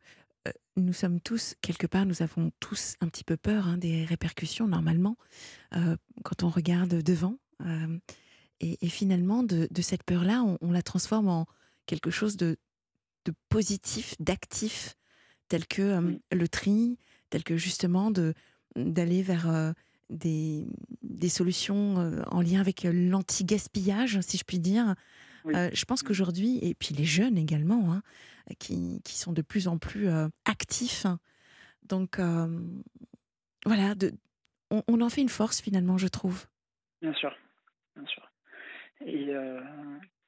euh, 0.47 0.51
nous 0.75 0.93
sommes 0.93 1.19
tous, 1.19 1.55
quelque 1.61 1.87
part, 1.87 2.05
nous 2.05 2.21
avons 2.21 2.51
tous 2.59 2.95
un 3.01 3.07
petit 3.07 3.23
peu 3.23 3.37
peur 3.37 3.67
hein, 3.67 3.77
des 3.77 4.05
répercussions, 4.05 4.67
normalement, 4.67 5.17
euh, 5.75 5.95
quand 6.23 6.43
on 6.43 6.49
regarde 6.49 7.01
devant. 7.01 7.37
Et, 8.59 8.77
et, 8.83 8.89
finalement, 8.89 9.43
de, 9.43 9.67
de 9.69 9.81
cette 9.81 10.03
peur-là, 10.03 10.41
on, 10.43 10.57
on, 10.61 10.71
la 10.71 10.81
transforme 10.81 11.27
en 11.27 11.45
quelque 11.85 12.09
chose 12.09 12.37
de, 12.37 12.57
de 13.25 13.33
positif, 13.49 14.15
d'actif, 14.19 14.95
tel 15.47 15.67
que 15.67 16.19
le 16.31 16.47
tri, 16.47 16.97
tel 17.29 17.43
que 17.43 17.57
justement 17.57 18.11
d'aller 18.75 19.21
vers 19.21 19.73
des, 20.11 20.67
des 21.01 21.29
solutions 21.29 21.99
euh, 21.99 22.21
en 22.27 22.41
lien 22.41 22.59
avec 22.59 22.85
euh, 22.85 22.91
l'anti-gaspillage, 22.93 24.19
si 24.21 24.37
je 24.37 24.43
puis 24.43 24.59
dire. 24.59 24.95
Oui. 25.45 25.55
Euh, 25.55 25.69
je 25.73 25.85
pense 25.85 26.03
qu'aujourd'hui, 26.03 26.59
et 26.61 26.73
puis 26.75 26.93
les 26.93 27.05
jeunes 27.05 27.37
également, 27.37 27.93
hein, 27.93 28.01
qui, 28.59 29.01
qui, 29.03 29.17
sont 29.17 29.33
de 29.33 29.41
plus 29.41 29.67
en 29.67 29.77
plus 29.77 30.07
euh, 30.07 30.27
actifs. 30.45 31.05
Donc, 31.83 32.19
euh, 32.19 32.47
voilà, 33.65 33.95
de, 33.95 34.11
on, 34.69 35.01
en 35.01 35.09
fait 35.09 35.21
une 35.21 35.29
force 35.29 35.61
finalement, 35.61 35.97
je 35.97 36.07
trouve. 36.07 36.45
Bien 37.01 37.13
sûr, 37.13 37.35
bien 37.95 38.05
sûr. 38.05 38.29
Et 39.05 39.33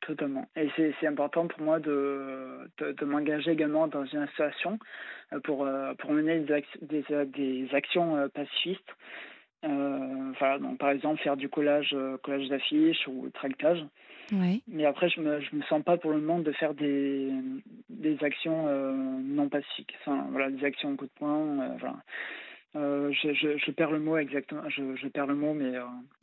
totalement. 0.01 0.49
Et 0.55 0.69
c'est 0.75 1.07
important 1.07 1.47
pour 1.47 1.61
moi 1.61 1.79
de, 1.79 2.69
de, 2.79 3.05
m'engager 3.05 3.51
également 3.51 3.87
dans 3.87 4.03
une 4.05 4.19
association 4.19 4.79
pour, 5.43 5.69
pour 5.99 6.11
mener 6.11 6.39
des, 6.39 6.65
des, 6.81 7.25
des 7.27 7.69
actions 7.71 8.27
pacifistes. 8.29 8.89
Voilà, 9.63 10.59
donc 10.59 10.77
par 10.77 10.89
exemple 10.89 11.21
faire 11.21 11.37
du 11.37 11.49
collage, 11.49 11.95
collage 12.23 12.49
d'affiches 12.49 13.07
ou 13.07 13.29
tractage. 13.33 13.85
Mais 14.67 14.85
après, 14.85 15.09
je 15.09 15.19
me, 15.19 15.41
je 15.41 15.55
me 15.55 15.61
sens 15.63 15.83
pas 15.83 15.97
pour 15.97 16.11
le 16.11 16.19
moment 16.19 16.39
de 16.39 16.51
faire 16.53 16.73
des, 16.73 17.31
des 17.89 18.23
actions 18.23 18.67
euh, 18.67 18.91
non 18.93 19.49
pacifiques. 19.49 19.93
Enfin, 20.01 20.27
voilà, 20.31 20.49
des 20.49 20.63
actions 20.63 20.91
en 20.91 20.95
coup 20.95 21.05
de 21.05 21.11
poing. 21.15 21.59
Euh, 21.59 21.77
voilà. 21.79 21.97
Euh, 22.75 23.11
je, 23.11 23.33
je, 23.33 23.57
je, 23.57 23.71
perds 23.71 23.91
le 23.91 23.99
mot 23.99 24.17
exactement. 24.17 24.67
Je, 24.69 24.95
je 24.95 25.07
perds 25.07 25.27
le 25.27 25.35
mot, 25.35 25.53
mais. 25.53 25.73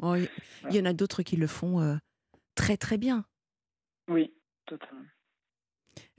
Oh, 0.00 0.16
il 0.16 0.74
y 0.74 0.80
en 0.80 0.86
a 0.86 0.92
d'autres 0.92 1.22
qui 1.22 1.36
le 1.36 1.46
font 1.46 1.98
très 2.54 2.76
très 2.76 2.98
bien. 2.98 3.24
Oui, 4.08 4.32
totalement. 4.66 5.04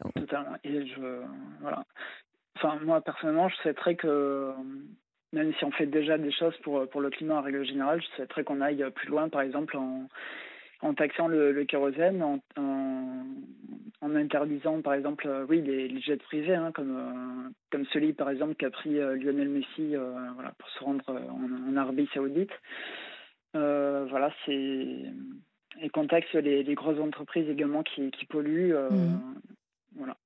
Oh. 0.05 0.09
Totalement. 0.15 0.57
Et 0.63 0.87
je. 0.87 1.23
Voilà. 1.59 1.83
Enfin, 2.55 2.79
moi, 2.81 3.01
personnellement, 3.01 3.49
je 3.49 3.55
souhaiterais 3.57 3.95
que 3.95 4.53
même 5.33 5.53
si 5.53 5.65
on 5.65 5.71
fait 5.71 5.85
déjà 5.85 6.17
des 6.17 6.31
choses 6.31 6.55
pour, 6.63 6.87
pour 6.89 7.01
le 7.01 7.09
climat 7.09 7.35
en 7.35 7.41
règle 7.41 7.65
générale, 7.65 8.01
je 8.01 8.15
souhaiterais 8.15 8.43
qu'on 8.43 8.61
aille 8.61 8.85
plus 8.95 9.07
loin, 9.07 9.29
par 9.29 9.41
exemple, 9.41 9.77
en, 9.77 10.07
en 10.81 10.93
taxant 10.93 11.27
le, 11.27 11.63
kérosène, 11.65 12.23
en, 12.23 12.39
en, 12.57 14.15
interdisant 14.15 14.81
par 14.81 14.93
exemple 14.93 15.27
euh, 15.27 15.45
oui, 15.47 15.61
les, 15.61 16.01
jets 16.01 16.17
privés, 16.17 16.55
hein, 16.55 16.71
comme, 16.73 16.97
euh, 16.97 17.49
comme 17.71 17.85
celui 17.93 18.13
par 18.13 18.29
exemple 18.29 18.55
qu'a 18.55 18.69
pris 18.69 18.99
euh, 18.99 19.15
Lionel 19.15 19.49
Messi 19.49 19.95
voilà, 20.33 20.53
pour 20.57 20.69
se 20.69 20.83
rendre 20.83 21.03
en, 21.09 21.77
Arabie 21.77 22.09
Saoudite. 22.13 22.51
voilà, 23.53 24.33
c'est. 24.45 24.87
Et 25.81 25.89
qu'on 25.89 26.05
taxe 26.05 26.31
les, 26.33 26.63
les, 26.63 26.75
grosses 26.75 26.99
entreprises 26.99 27.49
également 27.49 27.81
qui, 27.81 28.11
qui 28.11 28.25
polluent. 28.25 28.73
Mmh. 28.73 29.41
Voilà. 29.95 30.17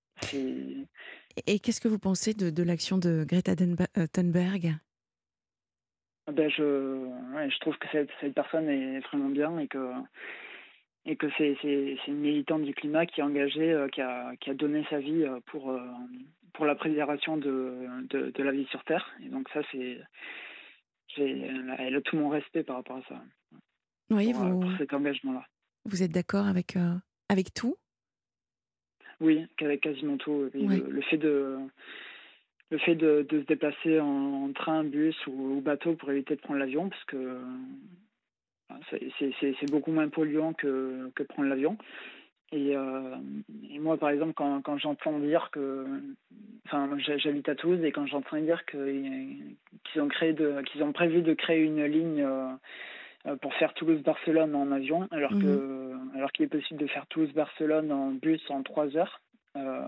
Et 1.45 1.59
qu'est-ce 1.59 1.79
que 1.79 1.87
vous 1.87 1.99
pensez 1.99 2.33
de, 2.33 2.49
de 2.49 2.63
l'action 2.63 2.97
de 2.97 3.23
Greta 3.27 3.55
Thunberg? 3.55 4.75
Ben 6.31 6.49
je, 6.49 7.07
je 7.49 7.59
trouve 7.59 7.77
que 7.77 7.87
cette, 7.91 8.09
cette 8.19 8.33
personne 8.33 8.67
est 8.69 8.99
vraiment 8.99 9.29
bien 9.29 9.59
et 9.59 9.67
que 9.67 9.79
et 11.05 11.15
que 11.15 11.27
c'est 11.37 11.55
une 12.07 12.19
militante 12.19 12.63
du 12.63 12.73
climat 12.73 13.05
qui 13.05 13.21
est 13.21 13.23
engagée, 13.23 13.71
euh, 13.71 13.87
qui, 13.89 14.01
a, 14.01 14.35
qui 14.37 14.49
a 14.49 14.53
donné 14.53 14.85
sa 14.89 14.99
vie 14.99 15.23
euh, 15.23 15.39
pour, 15.45 15.69
euh, 15.69 15.79
pour 16.53 16.65
la 16.65 16.75
préservation 16.75 17.37
de, 17.37 17.75
de, 18.09 18.31
de, 18.31 18.43
la 18.43 18.51
vie 18.51 18.65
sur 18.71 18.83
Terre. 18.85 19.07
Et 19.23 19.29
donc 19.29 19.47
ça, 19.49 19.61
c'est 19.71 19.99
elle 21.17 21.95
a 21.95 22.01
tout 22.01 22.17
mon 22.17 22.29
respect 22.29 22.63
par 22.63 22.77
rapport 22.77 22.97
à 22.97 23.03
ça. 23.07 23.21
Oui, 24.09 24.33
pour, 24.33 24.43
vous, 24.43 24.59
pour 24.61 24.77
cet 24.77 24.93
engagement-là. 24.93 25.45
Vous 25.85 26.03
êtes 26.03 26.11
d'accord 26.11 26.47
avec, 26.47 26.75
avec 27.29 27.53
tout? 27.53 27.77
Oui, 29.21 29.45
avec 29.61 29.81
quasiment 29.81 30.17
tout. 30.17 30.49
Le, 30.53 31.01
fait 31.03 31.17
de 31.17 31.57
le 32.71 32.77
fait 32.79 32.95
de, 32.95 33.25
de 33.29 33.41
se 33.41 33.45
déplacer 33.45 33.99
en, 33.99 34.51
train, 34.53 34.83
bus 34.83 35.15
ou, 35.27 35.57
ou, 35.57 35.61
bateau 35.61 35.93
pour 35.93 36.11
éviter 36.11 36.35
de 36.35 36.41
prendre 36.41 36.59
l'avion, 36.59 36.89
parce 36.89 37.03
que 37.05 37.39
c'est 39.19 39.71
beaucoup 39.71 39.91
moins 39.91 40.09
polluant 40.09 40.53
que, 40.53 41.11
que 41.15 41.23
prendre 41.23 41.49
l'avion. 41.49 41.77
Et, 42.51 42.75
euh, 42.75 43.15
et, 43.71 43.79
moi, 43.79 43.97
par 43.97 44.09
exemple, 44.09 44.33
quand, 44.33 44.61
quand 44.61 44.77
j'entends 44.77 45.19
dire 45.19 45.49
que, 45.51 45.85
enfin, 46.65 46.89
j'habite 47.17 47.49
à 47.49 47.55
Toulouse 47.55 47.83
et 47.83 47.91
quand 47.91 48.05
j'entends 48.05 48.37
dire 48.37 48.65
qu'ils 48.65 49.57
ont 49.97 50.07
créé 50.07 50.33
de, 50.33 50.61
qu'ils 50.61 50.83
ont 50.83 50.91
prévu 50.91 51.21
de 51.21 51.33
créer 51.33 51.61
une 51.61 51.83
ligne 51.85 52.21
euh, 52.21 53.35
pour 53.41 53.53
faire 53.55 53.73
Toulouse-Barcelone 53.73 54.55
en 54.55 54.71
avion, 54.71 55.07
alors 55.11 55.31
que, 55.31 55.35
mhm. 55.35 56.11
alors 56.15 56.31
qu'il 56.31 56.45
est 56.45 56.49
possible 56.49 56.79
de 56.79 56.87
faire 56.87 57.07
Toulouse-Barcelone 57.07 57.91
en 57.91 58.11
bus 58.11 58.41
en 58.49 58.61
trois 58.61 58.95
heures. 58.95 59.21
Euh, 59.55 59.87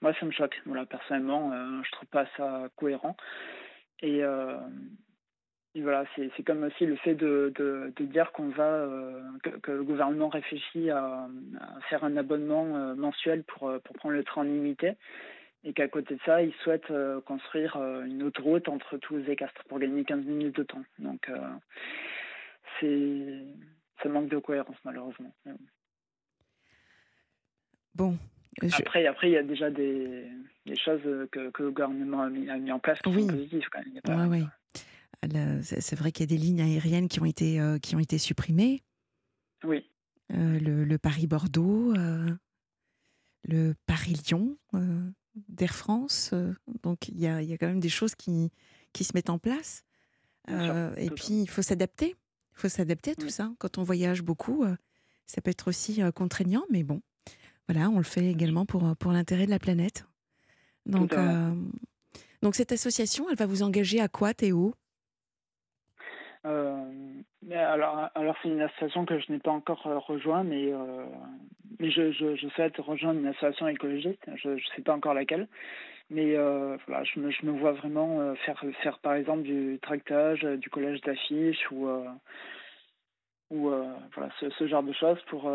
moi, 0.00 0.14
ça 0.14 0.26
me 0.26 0.30
choque. 0.30 0.60
Voilà, 0.66 0.86
personnellement, 0.86 1.52
je 1.82 1.90
trouve 1.92 2.08
pas 2.08 2.26
ça 2.36 2.68
cohérent. 2.76 3.16
Et, 4.00 4.22
et 5.74 5.80
voilà, 5.80 6.04
c'est 6.14 6.42
comme 6.42 6.64
aussi 6.64 6.84
le 6.84 6.96
fait 6.96 7.14
de, 7.14 7.50
de, 7.56 8.04
dire 8.04 8.30
qu'on 8.32 8.50
va 8.50 8.64
euh, 8.64 9.22
que, 9.62 9.70
le 9.72 9.84
gouvernement 9.84 10.28
réfléchit 10.28 10.90
à, 10.90 11.28
faire 11.88 12.04
un 12.04 12.18
abonnement 12.18 12.76
euh, 12.76 12.94
mensuel 12.94 13.42
pour, 13.44 13.68
euh, 13.68 13.78
pour 13.78 13.96
prendre 13.96 14.14
le 14.14 14.22
train 14.22 14.44
limité 14.44 14.96
et 15.64 15.72
qu'à 15.72 15.88
côté 15.88 16.16
de 16.16 16.20
ça, 16.26 16.42
ils 16.42 16.52
souhaitent 16.62 16.92
construire 17.24 17.76
une 17.76 18.24
autoroute 18.24 18.68
entre 18.68 18.98
Toulouse 18.98 19.28
et 19.28 19.36
Castres 19.36 19.62
pour 19.68 19.78
gagner 19.78 20.04
15 20.04 20.24
minutes 20.24 20.56
de 20.56 20.64
temps. 20.64 20.82
Donc 20.98 21.30
ça 22.80 24.08
manque 24.08 24.28
de 24.28 24.38
cohérence 24.38 24.76
malheureusement. 24.84 25.32
Bon. 27.94 28.18
Après, 28.60 29.06
après, 29.06 29.30
il 29.30 29.32
y 29.32 29.36
a 29.36 29.42
déjà 29.42 29.70
des, 29.70 30.26
des 30.66 30.76
choses 30.76 31.00
que, 31.30 31.50
que 31.50 31.62
le 31.62 31.70
gouvernement 31.70 32.22
a 32.22 32.28
mis, 32.28 32.48
a 32.50 32.58
mis 32.58 32.70
en 32.70 32.78
place 32.78 33.00
qui 33.00 33.08
oui. 33.08 33.22
sont 33.22 33.28
positives 33.28 33.68
quand 33.70 33.80
même. 33.80 34.00
Pas. 34.02 34.52
C'est 35.62 35.96
vrai 35.96 36.12
qu'il 36.12 36.24
y 36.24 36.34
a 36.34 36.36
des 36.36 36.42
lignes 36.42 36.60
aériennes 36.60 37.08
qui 37.08 37.20
ont 37.20 37.24
été, 37.24 37.60
euh, 37.60 37.78
qui 37.78 37.94
ont 37.94 38.00
été 38.00 38.18
supprimées. 38.18 38.82
Oui. 39.64 39.84
Euh, 40.32 40.58
le, 40.58 40.98
Paris-Bordeaux, 40.98 41.94
euh, 41.94 42.30
le 43.44 43.74
Paris-Lyon 43.86 44.56
d'Air 45.48 45.74
France. 45.74 46.34
donc 46.82 47.08
il 47.08 47.18
y 47.18 47.26
a, 47.26 47.42
y 47.42 47.52
a, 47.52 47.58
quand 47.58 47.68
même 47.68 47.80
des 47.80 47.88
choses 47.88 48.14
qui, 48.14 48.50
qui 48.92 49.04
se 49.04 49.12
mettent 49.14 49.30
en 49.30 49.38
place. 49.38 49.84
et 50.48 51.10
puis 51.10 51.42
il 51.42 51.48
faut 51.48 51.62
s'adapter. 51.62 52.16
Il 52.54 52.60
faut 52.60 52.68
s'adapter 52.68 53.12
à 53.12 53.14
tout 53.14 53.28
ça. 53.28 53.50
Quand 53.58 53.78
on 53.78 53.82
voyage 53.82 54.22
beaucoup, 54.22 54.64
ça 55.26 55.40
peut 55.40 55.50
être 55.50 55.68
aussi 55.68 56.00
contraignant, 56.14 56.64
mais 56.70 56.82
bon, 56.82 57.00
voilà, 57.68 57.88
on 57.90 57.98
le 57.98 58.04
fait 58.04 58.26
également 58.26 58.66
pour, 58.66 58.96
pour 58.98 59.12
l'intérêt 59.12 59.46
de 59.46 59.50
la 59.50 59.58
planète. 59.58 60.04
Donc, 60.86 61.14
donc 62.42 62.56
cette 62.56 62.72
association, 62.72 63.30
elle 63.30 63.36
va 63.36 63.46
vous 63.46 63.62
engager 63.62 64.00
à 64.00 64.08
quoi, 64.08 64.34
Théo? 64.34 64.74
Euh, 66.44 67.22
alors, 67.52 68.08
alors 68.14 68.36
c'est 68.42 68.48
une 68.48 68.60
association 68.60 69.04
que 69.04 69.18
je 69.20 69.30
n'ai 69.30 69.38
pas 69.38 69.52
encore 69.52 69.86
euh, 69.86 69.98
rejoint, 69.98 70.42
mais, 70.42 70.72
euh, 70.72 71.04
mais 71.78 71.90
je, 71.90 72.10
je, 72.10 72.34
je, 72.34 72.48
souhaite 72.48 72.76
rejoindre 72.78 73.20
une 73.20 73.28
association 73.28 73.68
écologiste. 73.68 74.24
Je 74.36 74.48
ne 74.50 74.58
sais 74.74 74.82
pas 74.82 74.94
encore 74.94 75.14
laquelle, 75.14 75.46
mais 76.10 76.34
euh, 76.36 76.76
voilà, 76.88 77.04
je 77.04 77.20
me, 77.20 77.30
je 77.30 77.46
me 77.46 77.52
vois 77.52 77.72
vraiment 77.72 78.20
euh, 78.20 78.34
faire, 78.46 78.60
faire 78.82 78.98
par 78.98 79.14
exemple 79.14 79.42
du 79.42 79.78
tractage, 79.82 80.42
du 80.42 80.68
collage 80.68 81.00
d'affiches 81.02 81.70
ou, 81.70 81.88
ou 83.50 83.68
voilà, 83.68 84.30
ce, 84.40 84.50
ce, 84.50 84.66
genre 84.66 84.82
de 84.82 84.92
choses 84.92 85.20
pour, 85.28 85.48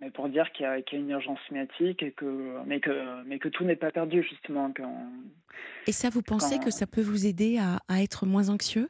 mais 0.00 0.10
pour 0.10 0.28
dire 0.28 0.50
qu'il 0.52 0.64
y, 0.64 0.66
a, 0.66 0.82
qu'il 0.82 0.98
y 0.98 1.00
a 1.00 1.04
une 1.04 1.10
urgence 1.10 1.38
climatique 1.46 2.02
et 2.02 2.12
que, 2.12 2.62
mais, 2.66 2.80
que, 2.80 3.22
mais 3.24 3.38
que 3.38 3.48
tout 3.48 3.64
n'est 3.64 3.76
pas 3.76 3.90
perdu 3.90 4.22
justement. 4.22 4.72
Quand, 4.76 5.10
et 5.86 5.92
ça, 5.92 6.10
vous 6.10 6.22
pensez 6.22 6.58
que 6.58 6.70
ça 6.70 6.86
peut 6.86 7.02
vous 7.02 7.26
aider 7.26 7.58
à, 7.58 7.78
à 7.88 8.02
être 8.02 8.26
moins 8.26 8.48
anxieux? 8.48 8.88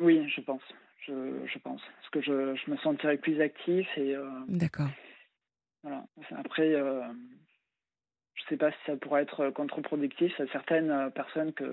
Oui, 0.00 0.28
je 0.28 0.40
pense. 0.40 0.62
Je, 1.06 1.46
je, 1.46 1.58
pense. 1.58 1.80
Parce 1.96 2.10
que 2.10 2.20
je, 2.20 2.54
je 2.54 2.70
me 2.70 2.76
sentirais 2.78 3.16
plus 3.16 3.40
actif 3.40 3.86
et. 3.96 4.14
Euh, 4.14 4.28
D'accord. 4.48 4.88
Voilà. 5.82 6.04
Après, 6.36 6.74
euh, 6.74 7.02
je 8.34 8.42
ne 8.42 8.48
sais 8.50 8.56
pas 8.56 8.70
si 8.70 8.78
ça 8.86 8.96
pourrait 8.96 9.22
être 9.22 9.50
contre-productif. 9.50 10.32
Certaines 10.52 10.90
euh, 10.90 11.10
personnes, 11.10 11.52
que 11.52 11.64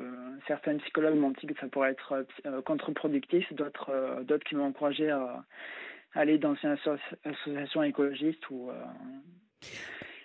certaines 0.48 0.80
psychologues 0.80 1.16
m'ont 1.16 1.32
dit 1.32 1.46
que 1.46 1.60
ça 1.60 1.68
pourrait 1.68 1.92
être 1.92 2.26
contre-productif. 2.66 3.52
D'autres, 3.54 4.24
d'autres 4.24 4.46
qui 4.46 4.56
m'ont 4.56 4.66
encouragé 4.66 5.12
à, 5.12 5.44
aller 6.14 6.38
dans 6.38 6.56
une 6.56 6.78
association 7.24 7.84
écologiste 7.84 8.50
ou. 8.50 8.70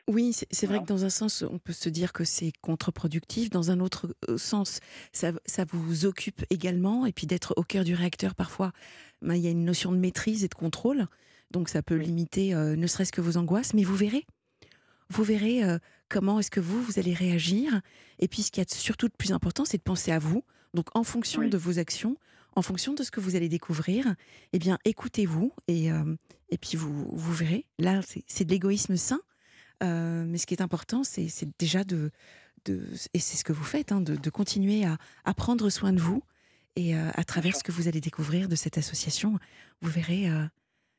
Oui, 0.06 0.32
c'est 0.50 0.66
vrai 0.66 0.80
que 0.80 0.86
dans 0.86 1.06
un 1.06 1.10
sens, 1.10 1.42
on 1.50 1.58
peut 1.58 1.72
se 1.72 1.88
dire 1.88 2.12
que 2.12 2.24
c'est 2.24 2.52
contre-productif. 2.60 3.48
Dans 3.48 3.70
un 3.70 3.80
autre 3.80 4.14
euh, 4.28 4.36
sens, 4.36 4.80
ça, 5.12 5.32
ça, 5.46 5.64
vous 5.66 6.04
occupe 6.04 6.44
également. 6.50 7.06
Et 7.06 7.12
puis 7.12 7.26
d'être 7.26 7.54
au 7.56 7.62
cœur 7.62 7.84
du 7.84 7.94
réacteur, 7.94 8.34
parfois, 8.34 8.72
ben, 9.22 9.34
il 9.34 9.40
y 9.40 9.46
a 9.46 9.50
une 9.50 9.64
notion 9.64 9.92
de 9.92 9.96
maîtrise 9.96 10.44
et 10.44 10.48
de 10.48 10.54
contrôle. 10.54 11.06
Donc 11.50 11.70
ça 11.70 11.82
peut 11.82 11.94
limiter 11.94 12.54
euh, 12.54 12.76
ne 12.76 12.86
serait-ce 12.86 13.12
que 13.12 13.22
vos 13.22 13.38
angoisses. 13.38 13.72
Mais 13.72 13.82
vous 13.82 13.96
verrez. 13.96 14.26
Vous 15.08 15.24
verrez 15.24 15.64
euh, 15.64 15.78
comment 16.10 16.38
est-ce 16.38 16.50
que 16.50 16.60
vous, 16.60 16.82
vous 16.82 16.98
allez 16.98 17.14
réagir. 17.14 17.80
Et 18.18 18.28
puis 18.28 18.42
ce 18.42 18.50
qui 18.50 18.60
est 18.60 18.74
surtout 18.74 19.08
de 19.08 19.14
plus 19.16 19.32
important, 19.32 19.64
c'est 19.64 19.78
de 19.78 19.82
penser 19.82 20.12
à 20.12 20.18
vous. 20.18 20.44
Donc 20.74 20.88
en 20.94 21.04
fonction 21.04 21.48
de 21.48 21.56
vos 21.56 21.78
actions, 21.78 22.18
en 22.56 22.62
fonction 22.62 22.94
de 22.94 23.02
ce 23.02 23.10
que 23.10 23.20
vous 23.20 23.36
allez 23.36 23.48
découvrir, 23.48 24.14
eh 24.52 24.58
bien 24.58 24.78
écoutez-vous 24.84 25.52
et, 25.68 25.88
et 26.48 26.58
puis 26.58 26.76
vous, 26.76 27.08
vous 27.12 27.32
verrez. 27.32 27.66
Là, 27.78 28.00
c'est 28.26 28.44
de 28.44 28.50
l'égoïsme 28.50 28.96
sain 28.96 29.20
euh, 29.82 30.24
mais 30.26 30.38
ce 30.38 30.46
qui 30.46 30.54
est 30.54 30.62
important, 30.62 31.04
c'est 31.04 31.28
déjà 31.58 31.84
de, 31.84 32.10
de 32.64 32.86
et 33.12 33.18
c'est 33.18 33.36
ce 33.36 33.44
que 33.44 33.52
vous 33.52 33.64
faites, 33.64 33.92
hein, 33.92 34.00
de, 34.00 34.16
de, 34.16 34.30
continuer 34.30 34.84
à, 34.84 34.98
à, 35.24 35.34
prendre 35.34 35.68
soin 35.70 35.92
de 35.92 36.00
vous. 36.00 36.22
Et 36.76 36.96
euh, 36.96 37.10
à 37.14 37.24
travers 37.24 37.56
ce 37.56 37.62
que 37.62 37.72
vous 37.72 37.88
allez 37.88 38.00
découvrir 38.00 38.48
de 38.48 38.56
cette 38.56 38.78
association, 38.78 39.38
vous 39.80 39.90
verrez 39.90 40.28
euh, 40.28 40.44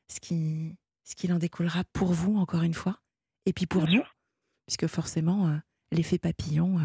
ce 0.08 0.20
qui 0.20 0.76
ce 1.04 1.16
qu'il 1.16 1.32
en 1.34 1.38
découlera 1.38 1.84
pour 1.94 2.14
vous, 2.14 2.38
encore 2.38 2.64
une 2.64 2.74
fois, 2.74 3.00
et 3.46 3.54
puis 3.54 3.68
pour 3.68 3.88
nous, 3.88 4.02
puisque 4.66 4.88
forcément, 4.88 5.62
l'effet 5.92 6.18
papillon, 6.18 6.80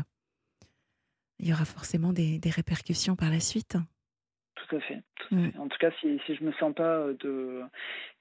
il 1.39 1.49
y 1.49 1.55
aura 1.55 1.65
forcément 1.65 2.13
des, 2.13 2.39
des 2.39 2.51
répercussions 2.51 3.17
par 3.17 3.31
la 3.31 3.41
suite. 3.41 3.79
Tout 4.71 4.77
à 4.77 4.81
fait. 4.81 5.03
Mm. 5.33 5.49
En 5.59 5.69
tout 5.69 5.79
cas, 5.79 5.91
si, 6.01 6.21
si 6.27 6.35
je 6.37 6.45
me 6.45 6.53
sens 6.53 6.73
pas 6.75 7.07
de, 7.19 7.63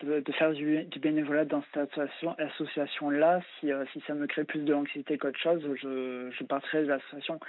de, 0.02 0.20
de 0.20 0.32
faire 0.32 0.52
du, 0.52 0.84
du, 0.86 1.00
bénévolat 1.00 1.46
dans 1.46 1.64
cette 1.74 2.00
association-là, 2.40 3.42
si, 3.60 3.70
si 3.94 4.04
ça 4.08 4.16
me 4.16 4.26
crée 4.26 4.44
plus 4.46 4.62
de 4.62 4.74
l'anxiété 4.74 5.18
qu'autre 5.20 5.40
chose, 5.40 5.62
je, 5.82 6.32
je 6.32 6.44
partirai 6.44 6.84
de 6.84 6.88
l'association. 6.88 7.40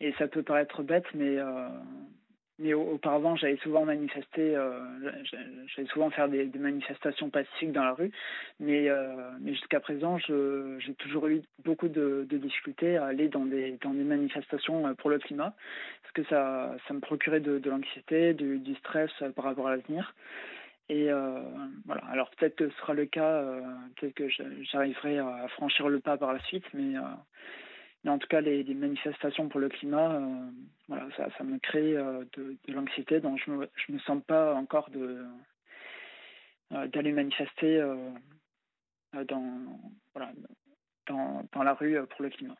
Et 0.00 0.12
ça 0.18 0.28
peut 0.28 0.42
paraître 0.42 0.82
bête, 0.82 1.06
mais 1.14 1.38
mais 2.58 2.74
auparavant, 2.74 3.34
j'allais 3.34 3.56
souvent 3.58 3.84
manifester, 3.84 4.54
euh, 4.56 4.78
j'allais 5.74 5.88
souvent 5.88 6.10
faire 6.10 6.28
des, 6.28 6.46
manifestations 6.58 7.30
pacifiques 7.30 7.72
dans 7.72 7.84
la 7.84 7.92
rue, 7.92 8.10
mais, 8.60 8.88
euh, 8.88 9.30
jusqu'à 9.46 9.80
présent, 9.80 10.18
j'ai 10.18 10.94
toujours 10.98 11.28
eu 11.28 11.42
beaucoup 11.64 11.88
de, 11.88 12.26
difficultés 12.30 12.96
à 12.96 13.06
aller 13.06 13.28
dans 13.28 13.46
des, 13.46 13.78
manifestations 13.84 14.86
euh, 14.86 14.94
pour 14.94 15.10
le 15.10 15.18
climat, 15.18 15.54
parce 16.02 16.12
que 16.14 16.24
ça, 16.24 16.76
me 16.92 17.00
procurait 17.00 17.40
de, 17.40 17.60
l'anxiété, 17.68 18.34
du, 18.34 18.74
stress 18.76 19.10
par 19.34 19.46
rapport 19.46 19.68
à 19.68 19.76
l'avenir. 19.76 20.14
Et 20.88 21.08
voilà, 21.86 22.02
alors 22.10 22.30
peut-être 22.30 22.56
que 22.56 22.68
ce 22.68 22.76
sera 22.78 22.92
le 22.92 23.06
cas, 23.06 23.42
peut-être 23.96 24.14
que 24.14 24.28
j'arriverai 24.28 25.18
à 25.18 25.48
franchir 25.48 25.88
le 25.88 26.00
pas 26.00 26.18
par 26.18 26.34
la 26.34 26.40
suite, 26.40 26.64
mais 26.74 26.96
mais 28.04 28.10
en 28.10 28.18
tout 28.18 28.26
cas, 28.26 28.40
les, 28.40 28.64
manifestations 28.74 29.48
pour 29.48 29.60
le 29.60 29.68
climat, 29.68 30.14
euh, 30.14 30.50
voilà, 30.88 31.06
ça, 31.16 31.28
ça, 31.38 31.44
me 31.44 31.58
crée 31.58 31.96
euh, 31.96 32.24
de, 32.36 32.56
l'anxiété, 32.68 33.20
donc 33.20 33.40
je 33.44 33.50
ne 33.50 33.56
me, 33.58 33.70
je 33.74 33.92
me 33.92 33.98
sens 34.00 34.20
pas 34.26 34.54
encore 34.54 34.90
de 34.90 35.24
euh, 36.72 36.86
d'aller 36.88 37.12
manifester 37.12 37.84
dans, 39.28 39.44
voilà, 40.14 40.32
dans, 41.06 41.46
dans, 41.52 41.62
la 41.62 41.74
rue 41.74 41.98
pour 42.06 42.22
le 42.22 42.30
climat. 42.30 42.56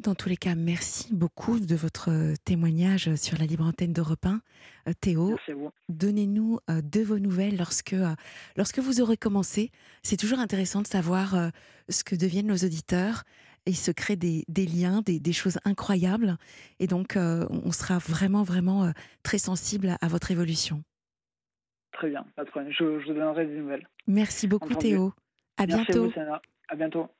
Dans 0.00 0.16
tous 0.16 0.28
les 0.28 0.36
cas, 0.36 0.56
merci 0.56 1.14
beaucoup 1.14 1.60
de 1.60 1.76
votre 1.76 2.10
témoignage 2.44 3.14
sur 3.14 3.38
la 3.38 3.44
libre 3.44 3.64
antenne 3.64 3.92
d'Europe 3.92 4.26
1. 4.26 4.40
Théo, 5.00 5.36
donnez-nous 5.88 6.58
de 6.68 7.00
vos 7.02 7.20
nouvelles 7.20 7.56
lorsque, 7.56 7.94
lorsque 8.56 8.80
vous 8.80 9.00
aurez 9.00 9.16
commencé. 9.16 9.70
C'est 10.02 10.16
toujours 10.16 10.40
intéressant 10.40 10.82
de 10.82 10.88
savoir 10.88 11.52
ce 11.88 12.02
que 12.02 12.16
deviennent 12.16 12.48
nos 12.48 12.56
auditeurs 12.56 13.22
il 13.66 13.76
se 13.76 13.90
crée 13.90 14.16
des, 14.16 14.44
liens, 14.56 15.02
des, 15.04 15.32
choses 15.32 15.58
incroyables. 15.64 16.36
Et 16.78 16.86
donc, 16.86 17.16
euh, 17.16 17.46
on 17.50 17.72
sera 17.72 17.98
vraiment, 17.98 18.42
vraiment 18.42 18.84
euh, 18.84 18.90
très 19.22 19.38
sensible 19.38 19.96
à, 20.00 20.08
votre 20.08 20.30
évolution. 20.30 20.82
Très 21.92 22.08
bien, 22.08 22.24
pas 22.36 22.44
de 22.44 22.50
problème. 22.50 22.72
Je, 22.72 22.84
vous 22.84 23.12
donnerai 23.12 23.46
des 23.46 23.56
nouvelles. 23.56 23.86
Merci 24.06 24.46
beaucoup, 24.46 24.74
Théo. 24.74 25.12
À 25.56 25.66
bientôt. 25.66 26.10
À, 26.16 26.40
à 26.68 26.76
bientôt. 26.76 27.10